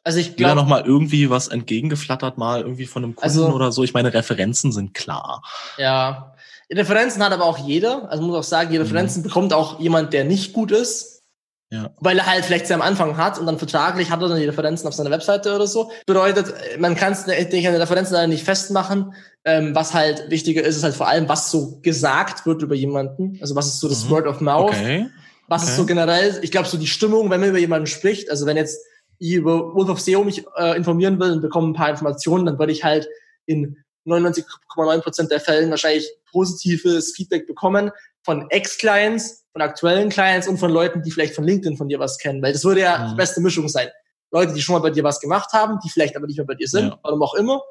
Also 0.07 0.19
ich 0.19 0.37
glaube 0.37 0.55
noch 0.55 0.67
mal 0.67 0.85
irgendwie 0.85 1.29
was 1.29 1.49
entgegengeflattert 1.49 2.37
mal 2.37 2.61
irgendwie 2.61 2.85
von 2.85 3.03
einem 3.03 3.13
Kunden 3.13 3.25
also, 3.25 3.53
oder 3.53 3.73
so. 3.73 3.83
Ich 3.83 3.93
meine 3.93 4.13
Referenzen 4.13 4.71
sind 4.71 4.93
klar. 4.93 5.43
Ja, 5.77 6.33
Referenzen 6.71 7.21
hat 7.21 7.33
aber 7.33 7.43
auch 7.43 7.57
jeder. 7.57 8.09
Also 8.09 8.23
muss 8.23 8.37
auch 8.37 8.43
sagen, 8.43 8.71
die 8.71 8.77
mhm. 8.77 8.83
Referenzen 8.83 9.21
mhm. 9.21 9.27
bekommt 9.27 9.51
auch 9.51 9.81
jemand, 9.81 10.13
der 10.13 10.23
nicht 10.23 10.53
gut 10.53 10.71
ist. 10.71 11.23
Ja. 11.69 11.89
Weil 11.99 12.19
er 12.19 12.25
halt 12.25 12.45
vielleicht 12.45 12.67
sie 12.67 12.73
am 12.73 12.81
Anfang 12.81 13.17
hat 13.17 13.37
und 13.37 13.47
dann 13.47 13.57
vertraglich 13.57 14.09
hat 14.09 14.21
er 14.21 14.29
dann 14.29 14.39
die 14.39 14.45
Referenzen 14.45 14.87
auf 14.87 14.93
seiner 14.93 15.11
Webseite 15.11 15.53
oder 15.53 15.67
so. 15.67 15.91
Bedeutet, 16.05 16.53
man 16.79 16.95
kann 16.95 17.11
es 17.11 17.27
an 17.27 17.35
den 17.35 17.75
Referenzen 17.75 18.13
leider 18.13 18.27
nicht 18.27 18.45
festmachen. 18.45 19.13
Ähm, 19.43 19.75
was 19.75 19.93
halt 19.93 20.29
wichtiger 20.29 20.63
ist, 20.63 20.77
ist 20.77 20.83
halt 20.83 20.95
vor 20.95 21.09
allem, 21.09 21.27
was 21.27 21.51
so 21.51 21.81
gesagt 21.81 22.45
wird 22.45 22.61
über 22.61 22.75
jemanden. 22.75 23.39
Also 23.41 23.55
was 23.55 23.67
ist 23.67 23.81
so 23.81 23.89
das 23.89 24.05
mhm. 24.05 24.11
Word 24.11 24.27
of 24.27 24.39
Mouth. 24.39 24.69
Okay. 24.69 25.07
Was 25.49 25.63
okay. 25.63 25.71
ist 25.71 25.77
so 25.77 25.85
generell, 25.85 26.39
ich 26.41 26.51
glaube, 26.51 26.69
so 26.69 26.77
die 26.77 26.87
Stimmung, 26.87 27.29
wenn 27.29 27.41
man 27.41 27.49
über 27.49 27.59
jemanden 27.59 27.87
spricht, 27.87 28.31
also 28.31 28.45
wenn 28.45 28.55
jetzt 28.55 28.79
über 29.19 29.73
Wolf 29.73 29.89
of 29.89 29.99
SEO 29.99 30.23
mich 30.23 30.45
äh, 30.55 30.75
informieren 30.77 31.19
will 31.19 31.31
und 31.31 31.41
bekomme 31.41 31.69
ein 31.69 31.73
paar 31.73 31.89
Informationen, 31.89 32.45
dann 32.45 32.59
würde 32.59 32.71
ich 32.71 32.83
halt 32.83 33.07
in 33.45 33.77
99,9% 34.05 35.27
der 35.27 35.39
Fällen 35.39 35.69
wahrscheinlich 35.69 36.09
positives 36.31 37.13
Feedback 37.15 37.47
bekommen 37.47 37.91
von 38.23 38.49
Ex-Clients, 38.49 39.45
von 39.51 39.61
aktuellen 39.61 40.09
Clients 40.09 40.47
und 40.47 40.57
von 40.57 40.71
Leuten, 40.71 41.01
die 41.01 41.11
vielleicht 41.11 41.35
von 41.35 41.43
LinkedIn 41.43 41.77
von 41.77 41.87
dir 41.87 41.99
was 41.99 42.17
kennen, 42.17 42.41
weil 42.41 42.53
das 42.53 42.63
würde 42.63 42.81
ja 42.81 42.97
mhm. 42.97 43.09
die 43.11 43.15
beste 43.15 43.41
Mischung 43.41 43.67
sein. 43.69 43.89
Leute, 44.31 44.53
die 44.53 44.61
schon 44.61 44.73
mal 44.73 44.81
bei 44.81 44.89
dir 44.89 45.03
was 45.03 45.19
gemacht 45.19 45.53
haben, 45.53 45.79
die 45.83 45.89
vielleicht 45.89 46.15
aber 46.15 46.27
nicht 46.27 46.37
mehr 46.37 46.45
bei 46.45 46.55
dir 46.55 46.67
sind, 46.67 46.89
ja. 46.89 46.99
warum 47.03 47.21
auch 47.21 47.33
immer. 47.35 47.61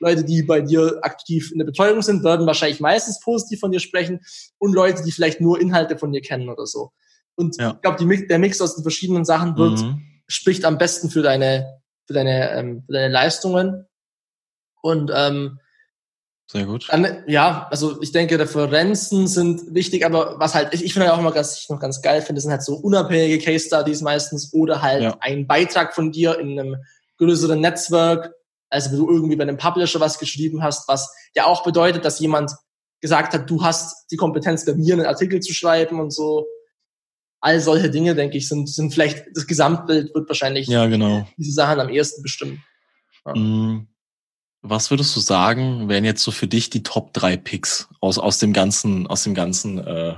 Leute, 0.00 0.24
die 0.24 0.42
bei 0.42 0.60
dir 0.60 0.98
aktiv 1.02 1.50
in 1.52 1.58
der 1.58 1.64
Betreuung 1.64 2.02
sind, 2.02 2.24
würden 2.24 2.46
wahrscheinlich 2.46 2.80
meistens 2.80 3.20
positiv 3.20 3.60
von 3.60 3.70
dir 3.70 3.80
sprechen 3.80 4.20
und 4.58 4.72
Leute, 4.72 5.02
die 5.02 5.12
vielleicht 5.12 5.40
nur 5.40 5.60
Inhalte 5.60 5.96
von 5.96 6.12
dir 6.12 6.20
kennen 6.20 6.48
oder 6.48 6.66
so. 6.66 6.90
Und 7.34 7.56
ja. 7.58 7.72
ich 7.74 7.80
glaube, 7.80 8.26
der 8.26 8.38
Mix 8.38 8.60
aus 8.60 8.74
den 8.74 8.82
verschiedenen 8.82 9.24
Sachen 9.24 9.56
wird, 9.56 9.80
mhm. 9.80 10.02
Spricht 10.26 10.64
am 10.64 10.78
besten 10.78 11.10
für 11.10 11.22
deine, 11.22 11.80
für 12.06 12.14
deine, 12.14 12.50
ähm, 12.52 12.82
für 12.86 12.92
deine 12.92 13.12
Leistungen. 13.12 13.86
Und 14.82 15.10
ähm, 15.14 15.58
sehr 16.46 16.66
gut. 16.66 16.88
Dann, 16.90 17.24
ja, 17.26 17.66
also 17.70 18.02
ich 18.02 18.12
denke, 18.12 18.38
Referenzen 18.38 19.26
sind 19.26 19.74
wichtig, 19.74 20.04
aber 20.04 20.38
was 20.38 20.54
halt, 20.54 20.74
ich, 20.74 20.84
ich 20.84 20.92
finde 20.92 21.08
halt 21.08 21.16
auch 21.16 21.20
immer 21.20 21.32
ganz, 21.32 21.58
ich 21.58 21.68
noch 21.70 21.80
ganz 21.80 22.02
geil 22.02 22.20
finde, 22.20 22.40
sind 22.40 22.50
halt 22.50 22.62
so 22.62 22.74
unabhängige 22.74 23.42
Case 23.42 23.66
Studies 23.66 24.02
meistens 24.02 24.52
oder 24.52 24.82
halt 24.82 25.02
ja. 25.02 25.16
ein 25.20 25.46
Beitrag 25.46 25.94
von 25.94 26.12
dir 26.12 26.38
in 26.38 26.58
einem 26.58 26.76
größeren 27.16 27.58
Netzwerk, 27.58 28.34
also 28.68 28.90
wenn 28.90 28.98
du 28.98 29.10
irgendwie 29.10 29.36
bei 29.36 29.44
einem 29.44 29.56
Publisher 29.56 30.00
was 30.00 30.18
geschrieben 30.18 30.62
hast, 30.62 30.88
was 30.88 31.14
ja 31.34 31.46
auch 31.46 31.62
bedeutet, 31.62 32.04
dass 32.04 32.18
jemand 32.20 32.52
gesagt 33.00 33.34
hat, 33.34 33.48
du 33.48 33.62
hast 33.62 34.10
die 34.10 34.16
Kompetenz 34.16 34.64
bei 34.64 34.74
mir 34.74 34.94
einen 34.94 35.06
Artikel 35.06 35.40
zu 35.40 35.52
schreiben 35.54 36.00
und 36.00 36.10
so. 36.10 36.46
All 37.42 37.60
solche 37.60 37.90
Dinge, 37.90 38.14
denke 38.14 38.38
ich, 38.38 38.48
sind, 38.48 38.68
sind 38.68 38.94
vielleicht, 38.94 39.24
das 39.34 39.48
Gesamtbild 39.48 40.14
wird 40.14 40.28
wahrscheinlich 40.28 40.68
ja, 40.68 40.86
genau. 40.86 41.28
diese 41.36 41.52
Sachen 41.52 41.80
am 41.80 41.88
ehesten 41.88 42.22
bestimmen. 42.22 42.62
Ja. 43.26 43.34
Mm. 43.34 43.88
Was 44.64 44.90
würdest 44.90 45.14
du 45.16 45.20
sagen, 45.20 45.88
wären 45.88 46.04
jetzt 46.04 46.22
so 46.22 46.30
für 46.30 46.46
dich 46.46 46.70
die 46.70 46.84
Top 46.84 47.12
drei 47.12 47.36
Picks 47.36 47.88
aus, 48.00 48.16
aus 48.16 48.38
dem 48.38 48.52
ganzen, 48.52 49.08
aus 49.08 49.24
dem 49.24 49.34
ganzen 49.34 49.78
äh, 49.78 50.14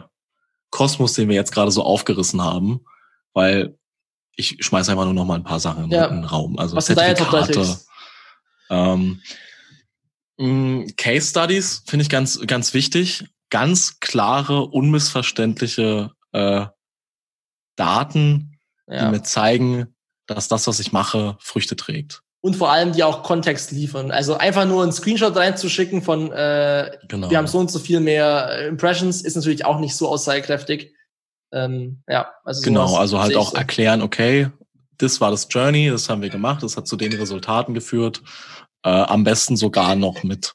Kosmos, 0.68 1.14
den 1.14 1.30
wir 1.30 1.34
jetzt 1.34 1.52
gerade 1.52 1.70
so 1.70 1.82
aufgerissen 1.82 2.42
haben? 2.42 2.84
Weil 3.32 3.78
ich 4.36 4.58
schmeiße 4.60 4.90
einfach 4.90 5.06
nur 5.06 5.14
noch 5.14 5.24
mal 5.24 5.36
ein 5.36 5.44
paar 5.44 5.60
Sachen 5.60 5.90
ja. 5.90 6.04
in 6.06 6.16
den 6.16 6.24
Raum. 6.24 6.58
Also 6.58 6.76
Was 6.76 6.86
Zertifikate. 6.86 7.78
Ähm, 8.68 9.22
mm, 10.36 10.88
Case 10.98 11.30
Studies 11.30 11.82
finde 11.86 12.02
ich 12.02 12.10
ganz, 12.10 12.38
ganz 12.46 12.74
wichtig. 12.74 13.24
Ganz 13.48 13.98
klare, 14.00 14.66
unmissverständliche 14.66 16.10
äh, 16.32 16.66
Daten, 17.76 18.58
ja. 18.86 19.06
die 19.06 19.12
mir 19.12 19.22
zeigen, 19.22 19.94
dass 20.26 20.48
das, 20.48 20.66
was 20.66 20.80
ich 20.80 20.92
mache, 20.92 21.36
Früchte 21.40 21.76
trägt 21.76 22.24
und 22.44 22.56
vor 22.56 22.70
allem 22.70 22.92
die 22.92 23.02
auch 23.02 23.22
Kontext 23.22 23.70
liefern. 23.70 24.10
Also 24.10 24.36
einfach 24.36 24.66
nur 24.66 24.82
einen 24.82 24.92
Screenshot 24.92 25.34
reinzuschicken 25.34 26.02
von 26.02 26.30
äh, 26.30 26.90
genau. 27.08 27.30
wir 27.30 27.38
haben 27.38 27.46
so 27.46 27.58
und 27.58 27.70
so 27.70 27.78
viel 27.78 28.00
mehr 28.00 28.50
äh, 28.50 28.66
Impressions, 28.66 29.22
ist 29.22 29.34
natürlich 29.34 29.64
auch 29.64 29.80
nicht 29.80 29.96
so 29.96 30.10
aussagekräftig. 30.10 30.94
Ähm, 31.52 32.02
ja, 32.06 32.30
also 32.44 32.60
genau, 32.60 32.96
also 32.96 33.18
halt 33.18 33.34
auch 33.34 33.52
so. 33.52 33.56
erklären, 33.56 34.02
okay, 34.02 34.50
das 34.98 35.22
war 35.22 35.30
das 35.30 35.48
Journey, 35.50 35.88
das 35.88 36.10
haben 36.10 36.20
wir 36.20 36.28
gemacht, 36.28 36.62
das 36.62 36.76
hat 36.76 36.86
zu 36.86 36.96
den 36.96 37.14
Resultaten 37.14 37.72
geführt. 37.72 38.20
Äh, 38.82 38.90
am 38.90 39.24
besten 39.24 39.56
sogar 39.56 39.96
noch 39.96 40.22
mit 40.22 40.54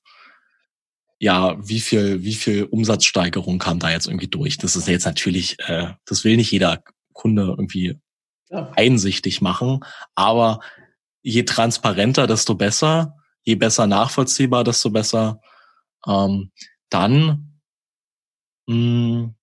ja, 1.17 1.58
wie 1.60 1.79
viel, 1.79 2.23
wie 2.23 2.36
viel 2.36 2.65
Umsatzsteigerung 2.65 3.58
kam 3.58 3.79
da 3.79 3.89
jetzt 3.89 4.05
irgendwie 4.05 4.27
durch? 4.27 4.60
Das 4.60 4.75
ist 4.75 4.88
jetzt 4.88 5.05
natürlich, 5.05 5.58
äh, 5.62 5.88
das 6.05 6.23
will 6.23 6.38
nicht 6.38 6.51
jeder 6.51 6.84
Kunde 7.19 7.43
irgendwie 7.43 7.99
ja. 8.49 8.71
einsichtig 8.77 9.41
machen, 9.41 9.82
aber 10.15 10.62
je 11.21 11.43
transparenter, 11.43 12.27
desto 12.27 12.55
besser, 12.55 13.17
je 13.43 13.55
besser 13.55 13.88
nachvollziehbar, 13.88 14.63
desto 14.63 14.89
besser. 14.89 15.41
Ähm, 16.08 16.51
dann 16.89 17.60
mh, 18.67 18.75
mm, 18.75 19.36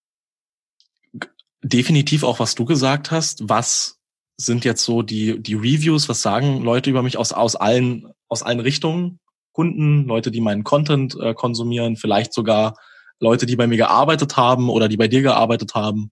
definitiv 1.63 2.23
auch, 2.25 2.41
was 2.41 2.55
du 2.55 2.65
gesagt 2.65 3.11
hast, 3.11 3.47
was 3.47 4.01
sind 4.39 4.65
jetzt 4.65 4.85
so 4.85 5.03
die, 5.03 5.43
die 5.43 5.55
Reviews, 5.55 6.09
was 6.09 6.23
sagen 6.23 6.63
Leute 6.63 6.89
über 6.89 7.03
mich 7.03 7.19
aus, 7.19 7.33
aus 7.33 7.57
allen, 7.57 8.09
aus 8.29 8.43
allen 8.43 8.61
Richtungen? 8.61 9.21
Kunden, 9.53 10.05
Leute, 10.05 10.31
die 10.31 10.41
meinen 10.41 10.65
Content 10.65 11.15
äh, 11.21 11.35
konsumieren, 11.35 11.97
vielleicht 11.97 12.33
sogar 12.33 12.77
Leute, 13.21 13.47
die 13.47 13.57
bei 13.57 13.67
mir 13.67 13.77
gearbeitet 13.77 14.37
haben 14.37 14.69
oder 14.71 14.89
die 14.89 14.97
bei 14.97 15.09
dir 15.09 15.23
gearbeitet 15.23 15.75
haben. 15.75 16.11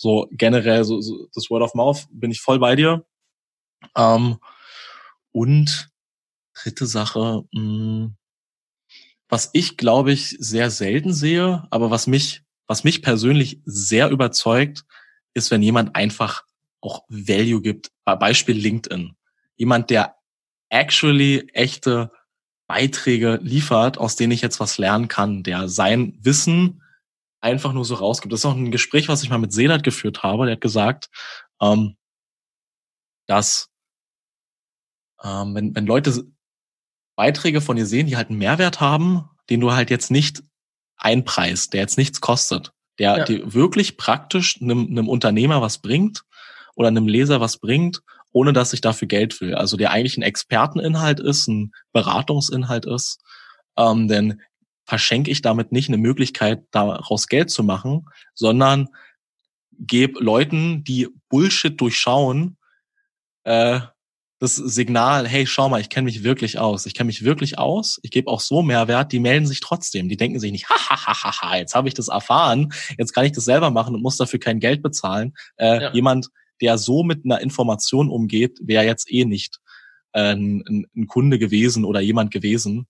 So 0.00 0.28
generell, 0.30 0.82
so, 0.84 1.02
so 1.02 1.28
das 1.34 1.50
Word 1.50 1.62
of 1.62 1.74
Mouth 1.74 2.06
bin 2.10 2.30
ich 2.30 2.40
voll 2.40 2.58
bei 2.58 2.74
dir. 2.74 3.04
Ähm, 3.94 4.38
und 5.30 5.90
dritte 6.54 6.86
Sache, 6.86 7.44
mh, 7.52 7.60
hm, 7.60 8.16
was 9.28 9.50
ich 9.52 9.76
glaube 9.76 10.12
ich 10.12 10.30
sehr 10.38 10.70
selten 10.70 11.12
sehe, 11.12 11.66
aber 11.70 11.90
was 11.90 12.06
mich, 12.06 12.42
was 12.66 12.82
mich 12.82 13.02
persönlich 13.02 13.60
sehr 13.66 14.08
überzeugt, 14.08 14.86
ist, 15.34 15.50
wenn 15.50 15.62
jemand 15.62 15.94
einfach 15.94 16.44
auch 16.80 17.04
Value 17.08 17.60
gibt. 17.60 17.90
Beispiel 18.06 18.56
LinkedIn. 18.56 19.14
Jemand, 19.56 19.90
der 19.90 20.16
actually 20.70 21.46
echte 21.52 22.10
Beiträge 22.66 23.38
liefert, 23.42 23.98
aus 23.98 24.16
denen 24.16 24.32
ich 24.32 24.40
jetzt 24.40 24.60
was 24.60 24.78
lernen 24.78 25.08
kann, 25.08 25.42
der 25.42 25.68
sein 25.68 26.16
Wissen 26.22 26.79
einfach 27.40 27.72
nur 27.72 27.84
so 27.84 27.94
rausgibt. 27.94 28.32
Das 28.32 28.40
ist 28.40 28.46
auch 28.46 28.56
ein 28.56 28.70
Gespräch, 28.70 29.08
was 29.08 29.22
ich 29.22 29.30
mal 29.30 29.38
mit 29.38 29.52
Sedat 29.52 29.82
geführt 29.82 30.22
habe. 30.22 30.46
Der 30.46 30.54
hat 30.54 30.60
gesagt, 30.60 31.08
ähm, 31.60 31.96
dass 33.26 33.68
ähm, 35.22 35.54
wenn, 35.54 35.74
wenn 35.74 35.86
Leute 35.86 36.24
Beiträge 37.16 37.60
von 37.60 37.76
dir 37.76 37.86
sehen, 37.86 38.06
die 38.06 38.16
halt 38.16 38.30
einen 38.30 38.38
Mehrwert 38.38 38.80
haben, 38.80 39.28
den 39.50 39.60
du 39.60 39.72
halt 39.72 39.90
jetzt 39.90 40.10
nicht 40.10 40.42
einpreist, 40.96 41.72
der 41.72 41.80
jetzt 41.80 41.98
nichts 41.98 42.20
kostet, 42.20 42.72
der 42.98 43.18
ja. 43.18 43.24
dir 43.24 43.52
wirklich 43.52 43.96
praktisch 43.96 44.60
einem, 44.60 44.86
einem 44.86 45.08
Unternehmer 45.08 45.60
was 45.60 45.78
bringt 45.78 46.24
oder 46.74 46.88
einem 46.88 47.08
Leser 47.08 47.40
was 47.40 47.58
bringt, 47.58 48.02
ohne 48.32 48.52
dass 48.52 48.72
ich 48.72 48.80
dafür 48.80 49.08
Geld 49.08 49.40
will. 49.40 49.54
Also 49.54 49.76
der 49.76 49.90
eigentlich 49.90 50.16
ein 50.16 50.22
Experteninhalt 50.22 51.20
ist, 51.20 51.48
ein 51.48 51.72
Beratungsinhalt 51.92 52.86
ist, 52.86 53.20
ähm, 53.76 54.08
denn 54.08 54.40
verschenke 54.90 55.30
ich 55.30 55.40
damit 55.40 55.70
nicht 55.70 55.88
eine 55.88 55.98
Möglichkeit, 55.98 56.64
daraus 56.72 57.28
Geld 57.28 57.48
zu 57.48 57.62
machen, 57.62 58.06
sondern 58.34 58.88
gebe 59.78 60.18
Leuten, 60.18 60.82
die 60.82 61.06
Bullshit 61.28 61.80
durchschauen, 61.80 62.56
äh, 63.44 63.78
das 64.40 64.56
Signal, 64.56 65.28
hey, 65.28 65.46
schau 65.46 65.68
mal, 65.68 65.80
ich 65.80 65.90
kenne 65.90 66.06
mich 66.06 66.24
wirklich 66.24 66.58
aus. 66.58 66.86
Ich 66.86 66.94
kenne 66.94 67.06
mich 67.06 67.22
wirklich 67.22 67.56
aus. 67.56 68.00
Ich 68.02 68.10
gebe 68.10 68.28
auch 68.28 68.40
so 68.40 68.62
Mehrwert, 68.62 69.12
die 69.12 69.20
melden 69.20 69.46
sich 69.46 69.60
trotzdem. 69.60 70.08
Die 70.08 70.16
denken 70.16 70.40
sich 70.40 70.50
nicht, 70.50 70.68
ha, 70.68 70.74
ha, 70.74 71.06
ha, 71.06 71.22
ha, 71.22 71.40
ha 71.40 71.56
jetzt 71.56 71.76
habe 71.76 71.86
ich 71.86 71.94
das 71.94 72.08
erfahren, 72.08 72.72
jetzt 72.98 73.12
kann 73.12 73.24
ich 73.24 73.32
das 73.32 73.44
selber 73.44 73.70
machen 73.70 73.94
und 73.94 74.02
muss 74.02 74.16
dafür 74.16 74.40
kein 74.40 74.58
Geld 74.58 74.82
bezahlen. 74.82 75.34
Äh, 75.56 75.82
ja. 75.82 75.92
Jemand, 75.92 76.30
der 76.60 76.78
so 76.78 77.04
mit 77.04 77.24
einer 77.24 77.40
Information 77.40 78.10
umgeht, 78.10 78.58
wäre 78.60 78.84
jetzt 78.84 79.08
eh 79.12 79.24
nicht 79.24 79.60
äh, 80.14 80.32
ein, 80.32 80.88
ein, 80.96 81.06
Kunde 81.06 81.38
gewesen 81.38 81.84
oder 81.84 82.00
jemand 82.00 82.32
gewesen, 82.32 82.88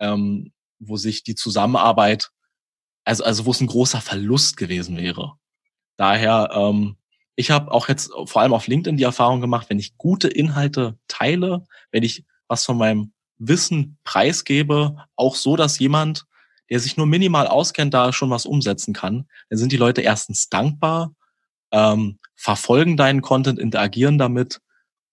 ähm, 0.00 0.52
wo 0.78 0.96
sich 0.96 1.22
die 1.22 1.34
Zusammenarbeit, 1.34 2.30
also, 3.04 3.24
also 3.24 3.46
wo 3.46 3.50
es 3.50 3.60
ein 3.60 3.66
großer 3.66 4.00
Verlust 4.00 4.56
gewesen 4.56 4.96
wäre. 4.96 5.34
Daher 5.96 6.50
ähm, 6.52 6.96
ich 7.36 7.50
habe 7.50 7.72
auch 7.72 7.88
jetzt 7.88 8.12
vor 8.26 8.42
allem 8.42 8.52
auf 8.52 8.66
LinkedIn 8.66 8.96
die 8.96 9.04
Erfahrung 9.04 9.40
gemacht, 9.40 9.68
wenn 9.68 9.78
ich 9.78 9.96
gute 9.96 10.28
Inhalte 10.28 10.96
teile, 11.08 11.66
wenn 11.90 12.02
ich 12.02 12.24
was 12.48 12.64
von 12.64 12.78
meinem 12.78 13.12
Wissen 13.38 13.98
preisgebe, 14.04 14.96
auch 15.16 15.34
so, 15.34 15.56
dass 15.56 15.78
jemand, 15.78 16.24
der 16.70 16.80
sich 16.80 16.96
nur 16.96 17.06
minimal 17.06 17.46
auskennt, 17.46 17.92
da 17.92 18.12
schon 18.12 18.30
was 18.30 18.46
umsetzen 18.46 18.94
kann, 18.94 19.26
dann 19.48 19.58
sind 19.58 19.72
die 19.72 19.76
Leute 19.76 20.02
erstens 20.02 20.48
dankbar, 20.48 21.12
ähm, 21.72 22.18
verfolgen 22.36 22.96
deinen 22.96 23.22
Content, 23.22 23.58
interagieren 23.58 24.18
damit 24.18 24.60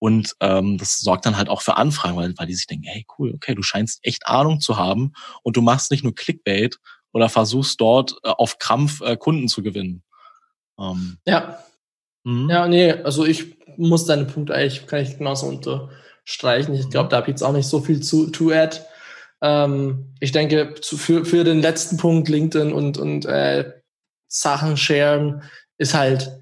und 0.01 0.35
ähm, 0.39 0.77
das 0.79 0.97
sorgt 0.97 1.25
dann 1.25 1.37
halt 1.37 1.47
auch 1.47 1.61
für 1.61 1.77
Anfragen, 1.77 2.17
weil, 2.17 2.33
weil 2.37 2.47
die 2.47 2.55
sich 2.55 2.65
denken, 2.65 2.87
hey 2.87 3.05
cool, 3.17 3.33
okay, 3.35 3.53
du 3.53 3.61
scheinst 3.61 3.99
echt 4.01 4.25
Ahnung 4.25 4.59
zu 4.59 4.77
haben 4.77 5.13
und 5.43 5.55
du 5.55 5.61
machst 5.61 5.91
nicht 5.91 6.03
nur 6.03 6.15
Clickbait 6.15 6.79
oder 7.13 7.29
versuchst 7.29 7.79
dort 7.79 8.15
äh, 8.23 8.29
auf 8.29 8.57
Krampf 8.57 9.01
äh, 9.01 9.15
Kunden 9.15 9.47
zu 9.47 9.61
gewinnen. 9.61 10.03
Ähm, 10.79 11.17
ja, 11.27 11.59
Mhm. 12.23 12.49
Ja, 12.49 12.67
nee, 12.67 12.91
also 12.91 13.25
ich 13.25 13.57
muss 13.77 14.05
deinen 14.05 14.27
Punkt 14.27 14.51
eigentlich, 14.51 14.85
kann 14.87 15.01
ich 15.01 15.17
genauso 15.17 15.47
unterstreichen. 15.47 16.73
Ich 16.73 16.89
glaube, 16.89 17.09
da 17.09 17.17
habe 17.17 17.27
ich 17.27 17.33
jetzt 17.33 17.43
auch 17.43 17.53
nicht 17.53 17.67
so 17.67 17.81
viel 17.81 18.01
zu 18.01 18.29
to 18.29 18.51
add. 18.51 18.81
Ähm, 19.41 20.13
ich 20.19 20.31
denke, 20.31 20.75
zu, 20.81 20.97
für, 20.97 21.25
für 21.25 21.43
den 21.43 21.61
letzten 21.61 21.97
Punkt, 21.97 22.29
LinkedIn 22.29 22.73
und, 22.73 22.97
und 22.97 23.25
äh, 23.25 23.73
Sachen 24.27 24.77
sharen, 24.77 25.43
ist 25.77 25.93
halt 25.93 26.37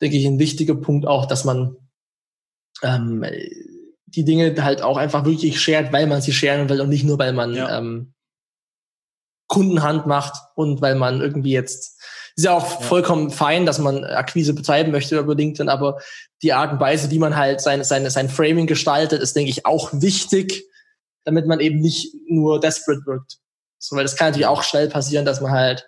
denke 0.00 0.16
ich, 0.16 0.26
ein 0.26 0.40
wichtiger 0.40 0.74
Punkt 0.74 1.06
auch, 1.06 1.26
dass 1.26 1.44
man 1.44 1.76
ähm, 2.82 3.24
die 4.06 4.24
Dinge 4.24 4.54
halt 4.62 4.82
auch 4.82 4.96
einfach 4.96 5.24
wirklich 5.24 5.60
shared, 5.60 5.92
weil 5.92 6.06
man 6.06 6.20
sie 6.20 6.32
sharen 6.32 6.68
will 6.68 6.80
und 6.80 6.88
nicht 6.88 7.04
nur, 7.04 7.18
weil 7.18 7.32
man 7.32 7.54
ja. 7.54 7.78
ähm, 7.78 8.14
Kundenhand 9.48 10.06
macht 10.06 10.34
und 10.54 10.80
weil 10.80 10.94
man 10.94 11.20
irgendwie 11.20 11.52
jetzt 11.52 12.00
ist 12.34 12.44
ja 12.44 12.52
auch 12.52 12.80
ja. 12.80 12.86
vollkommen 12.86 13.30
fein, 13.30 13.66
dass 13.66 13.78
man 13.78 14.04
Akquise 14.04 14.54
betreiben 14.54 14.90
möchte 14.90 15.18
über 15.18 15.34
LinkedIn, 15.34 15.68
aber 15.68 16.00
die 16.42 16.52
Art 16.52 16.72
und 16.72 16.80
Weise, 16.80 17.10
wie 17.10 17.18
man 17.18 17.36
halt 17.36 17.60
seine, 17.60 17.84
seine, 17.84 18.10
sein 18.10 18.30
Framing 18.30 18.66
gestaltet, 18.66 19.20
ist, 19.20 19.36
denke 19.36 19.50
ich, 19.50 19.66
auch 19.66 19.90
wichtig, 19.92 20.64
damit 21.24 21.46
man 21.46 21.60
eben 21.60 21.80
nicht 21.80 22.14
nur 22.26 22.58
desperate 22.58 23.04
wirkt. 23.04 23.38
So, 23.78 23.96
weil 23.96 24.04
das 24.04 24.16
kann 24.16 24.28
natürlich 24.28 24.46
auch 24.46 24.62
schnell 24.62 24.88
passieren, 24.88 25.24
dass 25.26 25.40
man 25.40 25.52
halt 25.52 25.86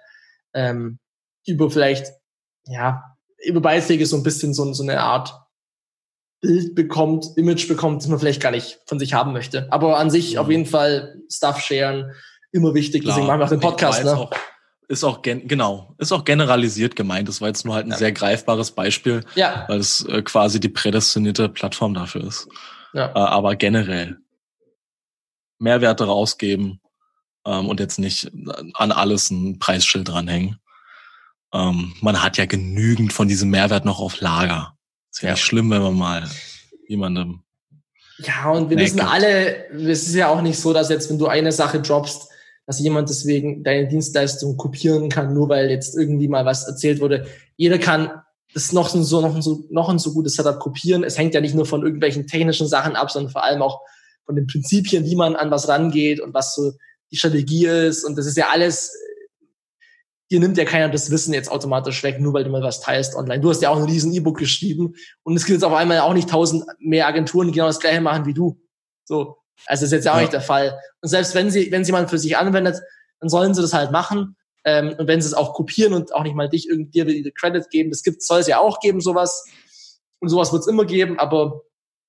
ähm, 0.53 0.99
über 1.47 1.71
vielleicht, 1.71 2.13
ja, 2.67 3.17
über 3.43 3.61
Beiträge 3.61 4.07
so 4.07 4.17
ein 4.17 4.23
bisschen 4.23 4.53
so, 4.53 4.71
so 4.73 4.83
eine 4.83 5.01
Art 5.01 5.35
Bild 6.45 6.75
bekommt, 6.75 7.27
Image 7.37 7.67
bekommt, 7.69 8.03
das 8.03 8.09
man 8.09 8.19
vielleicht 8.19 8.43
gar 8.43 8.51
nicht 8.51 8.79
von 8.87 8.99
sich 8.99 9.15
haben 9.15 9.33
möchte. 9.33 9.67
Aber 9.73 9.99
an 9.99 10.11
sich 10.11 10.35
mhm. 10.35 10.39
auf 10.41 10.51
jeden 10.51 10.67
Fall 10.67 11.17
Stuff 11.31 11.61
sharen, 11.61 12.13
immer 12.53 12.75
wichtig. 12.75 13.03
Klar, 13.03 13.15
Deswegen 13.15 13.27
machen 13.27 13.41
wir 13.41 13.47
auch 13.47 13.51
den 13.51 13.61
Podcast. 13.61 14.05
Ne? 14.05 14.15
Auch, 14.15 14.31
ist 14.87 15.05
auch 15.05 15.23
gen 15.23 15.49
genau, 15.49 15.95
ist 15.97 16.13
auch 16.13 16.25
generalisiert 16.25 16.97
gemeint. 16.97 17.29
Das 17.29 17.41
war 17.41 17.49
jetzt 17.49 17.65
nur 17.65 17.75
halt 17.75 17.87
ein 17.87 17.93
ja. 17.93 17.97
sehr 17.97 18.13
greifbares 18.13 18.73
Beispiel, 18.73 19.25
ja. 19.35 19.65
weil 19.69 19.79
es 19.79 20.05
äh, 20.05 20.21
quasi 20.21 20.61
die 20.61 20.69
prädestinierte 20.69 21.49
Plattform 21.49 21.95
dafür 21.95 22.25
ist. 22.25 22.47
Ja. 22.93 23.07
Äh, 23.09 23.19
aber 23.19 23.57
generell 23.57 24.19
Mehrwerte 25.59 26.05
rausgeben 26.05 26.81
ähm, 27.47 27.69
und 27.71 27.81
jetzt 27.81 27.99
nicht 27.99 28.31
an 28.75 28.93
alles 28.93 29.31
ein 29.31 29.59
Preisschild 29.59 30.09
dranhängen. 30.09 30.59
Ähm, 31.55 31.95
man 32.03 32.23
hat 32.23 32.37
ja 32.37 32.45
genügend 32.45 33.15
von 33.15 33.29
diesem 33.29 33.49
Mehrwert 33.49 33.87
noch 33.87 34.01
auf 34.01 34.21
Lager. 34.21 34.74
Ist 35.15 35.23
ja, 35.23 35.29
ja. 35.29 35.35
nicht 35.35 35.45
schlimm, 35.45 35.71
wenn 35.71 35.81
man 35.81 35.95
mal 35.95 36.29
jemandem. 36.89 37.45
Ja, 38.19 38.51
und 38.51 38.69
wir 38.69 38.77
wissen 38.77 39.01
alle, 39.01 39.71
es 39.71 40.09
ist 40.09 40.15
ja 40.15 40.29
auch 40.29 40.43
nicht 40.43 40.59
so, 40.59 40.73
dass 40.73 40.89
jetzt, 40.89 41.09
wenn 41.09 41.21
du 41.21 41.29
eine 41.29 41.53
Sache 41.53 41.81
droppst, 41.81 42.29
dass 42.67 42.81
jemand 42.81 43.09
deswegen 43.09 43.63
deine 43.63 43.87
Dienstleistung 43.87 44.57
kopieren 44.57 45.09
kann, 45.09 45.33
nur 45.33 45.49
weil 45.49 45.71
jetzt 45.71 45.97
irgendwie 45.97 46.27
mal 46.27 46.45
was 46.45 46.67
erzählt 46.67 47.01
wurde. 47.01 47.29
Jeder 47.57 47.79
kann 47.79 48.11
das 48.55 48.73
noch 48.73 48.89
so, 48.89 49.21
noch 49.21 49.41
so, 49.41 49.65
noch 49.71 49.89
ein 49.89 50.01
so 50.01 50.13
gutes 50.13 50.35
Setup 50.35 50.59
kopieren. 50.59 51.05
Es 51.05 51.17
hängt 51.17 51.35
ja 51.35 51.41
nicht 51.41 51.55
nur 51.55 51.67
von 51.67 51.83
irgendwelchen 51.83 52.27
technischen 52.27 52.67
Sachen 52.67 52.97
ab, 52.97 53.09
sondern 53.09 53.31
vor 53.31 53.45
allem 53.45 53.63
auch 53.63 53.83
von 54.27 54.35
den 54.35 54.49
Prinzipien, 54.49 55.05
wie 55.05 55.17
man 55.17 55.37
an 55.37 55.53
was 55.53 55.69
rangeht 55.69 56.19
und 56.19 56.35
was 56.35 56.57
so 56.57 56.73
die 57.13 57.17
Strategie 57.17 57.67
ist. 57.67 58.03
Und 58.03 58.19
das 58.19 58.27
ist 58.27 58.37
ja 58.37 58.49
alles, 58.53 58.93
dir 60.35 60.41
nimmt 60.41 60.59
ja 60.59 60.65
keiner 60.65 60.89
das 60.89 61.13
Wissen 61.13 61.33
jetzt 61.33 61.51
automatisch 61.51 62.03
weg, 62.03 62.19
nur 62.19 62.35
weil 62.35 62.43
du 62.43 62.51
mal 62.51 62.63
was 62.63 62.81
teilst 62.81 63.15
online. 63.15 63.41
Du 63.41 63.51
hast 63.51 63.63
ja 63.63 63.71
auch 63.71 63.77
ein 63.77 63.85
riesen 63.85 64.13
E-Book 64.13 64.37
geschrieben 64.37 64.97
und 65.23 65.37
es 65.37 65.45
gibt 65.45 65.55
jetzt 65.55 65.65
auf 65.65 65.73
einmal 65.73 66.01
auch 66.01 66.13
nicht 66.13 66.29
tausend 66.29 66.65
mehr 66.81 67.07
Agenturen, 67.07 67.47
die 67.47 67.53
genau 67.53 67.67
das 67.67 67.79
gleiche 67.79 68.01
machen 68.01 68.27
wie 68.27 68.35
du. 68.35 68.61
So. 69.05 69.37
Also 69.67 69.83
das 69.83 69.83
ist 69.83 69.93
jetzt 69.93 70.05
ja 70.07 70.13
auch 70.13 70.17
ja. 70.17 70.23
nicht 70.23 70.33
der 70.33 70.41
Fall. 70.41 70.77
Und 71.01 71.09
selbst 71.09 71.37
wenn 71.37 71.51
sie, 71.51 71.71
wenn 71.71 71.85
sie 71.85 71.93
mal 71.93 72.09
für 72.09 72.19
sich 72.19 72.37
anwendet, 72.37 72.81
dann 73.21 73.29
sollen 73.29 73.55
sie 73.55 73.63
das 73.63 73.73
halt 73.73 73.93
machen. 73.93 74.37
Ähm, 74.65 74.97
und 74.99 75.07
wenn 75.07 75.21
sie 75.21 75.29
es 75.29 75.35
auch 75.35 75.55
kopieren 75.55 75.95
und 75.95 76.13
auch 76.13 76.25
nicht 76.25 76.35
mal 76.35 76.49
dich 76.49 76.69
irgendwie 76.69 77.05
dir 77.05 77.33
Credit 77.33 77.71
geben, 77.71 77.91
das 77.91 78.03
gibt, 78.03 78.21
soll 78.23 78.41
es 78.41 78.49
ja 78.49 78.59
auch 78.59 78.81
geben, 78.81 79.01
sowas. 79.01 79.45
Und 80.19 80.31
sowas 80.31 80.53
wird 80.53 80.63
es 80.63 80.69
immer 80.69 80.85
geben, 80.85 81.19
aber 81.21 81.63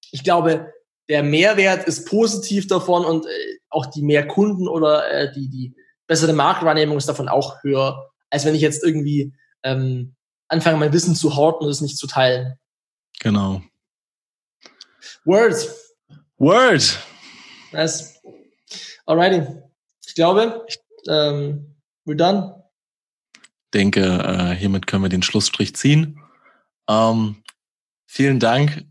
ich 0.09 0.23
glaube, 0.23 0.73
der 1.09 1.21
Mehrwert 1.21 1.87
ist 1.87 2.07
positiv 2.07 2.65
davon 2.65 3.05
und 3.05 3.27
äh, 3.27 3.29
auch 3.69 3.85
die 3.85 4.01
mehr 4.01 4.27
Kunden 4.27 4.67
oder 4.67 5.11
äh, 5.11 5.31
die, 5.31 5.49
die 5.49 5.75
bessere 6.07 6.33
Marktwahrnehmung 6.33 6.97
ist 6.97 7.09
davon 7.09 7.29
auch 7.29 7.61
höher, 7.61 8.09
als 8.35 8.43
wenn 8.43 8.53
ich 8.53 8.61
jetzt 8.61 8.83
irgendwie 8.83 9.33
ähm, 9.63 10.13
anfange, 10.49 10.77
mein 10.77 10.91
Wissen 10.91 11.15
zu 11.15 11.37
horten 11.37 11.65
und 11.65 11.71
es 11.71 11.79
nicht 11.79 11.97
zu 11.97 12.05
teilen. 12.05 12.55
Genau. 13.21 13.61
Word. 15.23 15.55
Word. 16.37 16.99
Nice. 17.71 18.21
Alrighty. 19.05 19.47
Ich 20.05 20.15
glaube, 20.15 20.65
ähm, 21.07 21.77
we're 22.05 22.17
done. 22.17 22.61
denke, 23.73 24.01
äh, 24.01 24.53
hiermit 24.53 24.85
können 24.85 25.03
wir 25.03 25.09
den 25.09 25.23
Schlussstrich 25.23 25.73
ziehen. 25.73 26.19
Ähm, 26.89 27.41
vielen 28.05 28.41
Dank 28.41 28.83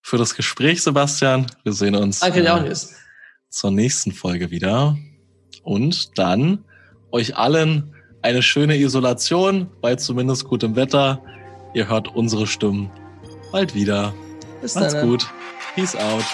für 0.00 0.16
das 0.16 0.34
Gespräch, 0.34 0.82
Sebastian. 0.82 1.46
Wir 1.64 1.74
sehen 1.74 1.94
uns 1.94 2.20
Danke, 2.20 2.42
äh, 2.42 2.74
zur 3.50 3.72
nächsten 3.72 4.12
Folge 4.12 4.50
wieder. 4.50 4.96
Und 5.64 6.16
dann 6.18 6.64
euch 7.12 7.36
allen 7.36 7.94
eine 8.22 8.42
schöne 8.42 8.76
Isolation 8.76 9.68
bei 9.80 9.96
zumindest 9.96 10.44
gutem 10.44 10.76
Wetter. 10.76 11.20
Ihr 11.74 11.88
hört 11.88 12.14
unsere 12.14 12.46
Stimmen 12.46 12.90
bald 13.52 13.74
wieder. 13.74 14.12
Bis 14.60 14.74
Macht's 14.74 14.94
dann. 14.94 15.08
gut. 15.08 15.26
Peace 15.74 15.96
out. 15.96 16.24